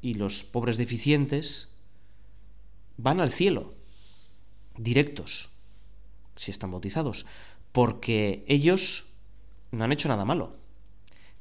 y 0.00 0.14
los 0.14 0.42
pobres 0.44 0.76
deficientes 0.78 1.72
van 2.96 3.20
al 3.20 3.32
cielo, 3.32 3.74
directos, 4.76 5.50
si 6.36 6.50
están 6.50 6.70
bautizados, 6.70 7.26
porque 7.72 8.44
ellos 8.48 9.04
no 9.70 9.84
han 9.84 9.92
hecho 9.92 10.08
nada 10.08 10.24
malo. 10.24 10.56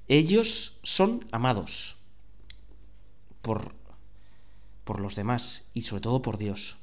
Ellos 0.08 0.80
son 0.84 1.28
amados 1.32 1.98
por, 3.41 3.74
por 4.84 5.00
los 5.00 5.15
demás 5.15 5.70
y 5.74 5.82
sobre 5.84 6.02
todo 6.02 6.22
por 6.22 6.38
Dios. 6.38 6.78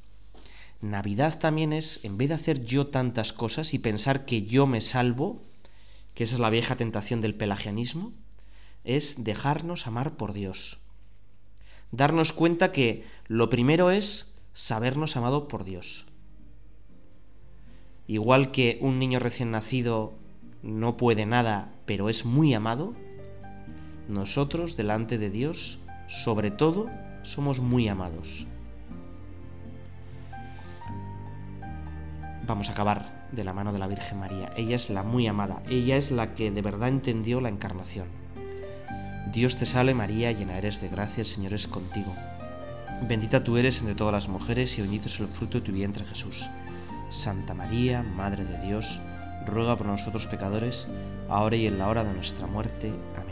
Navidad 0.81 1.41
también 1.41 1.73
es, 1.73 1.99
en 2.05 2.17
vez 2.19 2.29
de 2.29 2.35
hacer 2.35 2.65
yo 2.65 2.87
tantas 2.87 3.33
cosas 3.33 3.75
y 3.75 3.81
pensar 3.81 4.25
que 4.27 4.43
yo 4.43 4.69
me 4.69 4.81
salvo, 4.81 5.43
que 6.15 6.23
esa 6.25 6.35
es 6.35 6.41
la 6.41 6.51
vieja 6.51 6.77
tentación 6.77 7.21
del 7.21 7.35
pelagianismo, 7.35 8.13
es 8.85 9.25
dejarnos 9.25 9.89
amar 9.89 10.17
por 10.17 10.33
Dios. 10.33 10.79
Darnos 11.91 12.33
cuenta 12.33 12.71
que 12.71 13.05
lo 13.27 13.51
primero 13.51 13.91
es 13.91 14.37
sabernos 14.53 15.17
amado 15.17 15.49
por 15.49 15.65
Dios. 15.65 16.07
Igual 18.07 18.53
que 18.53 18.79
un 18.81 19.01
niño 19.01 19.19
recién 19.19 19.51
nacido 19.51 20.15
no 20.63 20.97
puede 20.97 21.27
nada, 21.27 21.75
pero 21.87 22.09
es 22.09 22.25
muy 22.25 22.55
amado, 22.55 22.95
nosotros 24.09 24.77
delante 24.77 25.19
de 25.19 25.31
Dios, 25.31 25.79
sobre 26.09 26.51
todo, 26.53 26.89
somos 27.25 27.59
muy 27.59 27.89
amados. 27.89 28.47
vamos 32.49 32.71
a 32.71 32.73
acabar 32.73 33.07
de 33.31 33.45
la 33.45 33.53
mano 33.53 33.73
de 33.73 33.79
la 33.79 33.87
Virgen 33.87 34.19
María. 34.19 34.51
Ella 34.57 34.75
es 34.75 34.91
la 34.91 35.03
muy 35.03 35.27
amada, 35.29 35.63
ella 35.69 35.97
es 35.97 36.11
la 36.11 36.35
que 36.35 36.51
de 36.51 36.63
verdad 36.63 36.89
entendió 36.89 37.41
la 37.41 37.51
encarnación. 37.51 38.09
Dios 39.33 39.57
te 39.59 39.67
salve 39.67 39.95
María, 39.95 40.33
llena 40.33 40.57
eres 40.57 40.81
de 40.81 40.89
gracia, 40.89 41.21
el 41.21 41.27
Señor 41.27 41.53
es 41.53 41.69
contigo. 41.69 42.13
Bendita 43.07 43.45
tú 43.45 43.59
eres 43.59 43.81
entre 43.81 43.95
todas 43.95 44.15
las 44.15 44.29
mujeres 44.29 44.77
y 44.79 44.81
bendito 44.83 45.09
es 45.09 45.21
el 45.21 45.29
fruto 45.29 45.61
de 45.61 45.67
tu 45.67 45.73
vientre 45.73 46.07
Jesús. 46.07 46.49
Santa 47.11 47.53
María, 47.53 48.03
Madre 48.03 48.45
de 48.47 48.61
Dios, 48.67 48.99
ruega 49.47 49.77
por 49.77 49.87
nosotros 49.87 50.27
pecadores, 50.27 50.89
ahora 51.29 51.55
y 51.57 51.67
en 51.67 51.79
la 51.79 51.89
hora 51.89 52.03
de 52.03 52.15
nuestra 52.15 52.47
muerte. 52.47 52.91
Amén. 53.15 53.28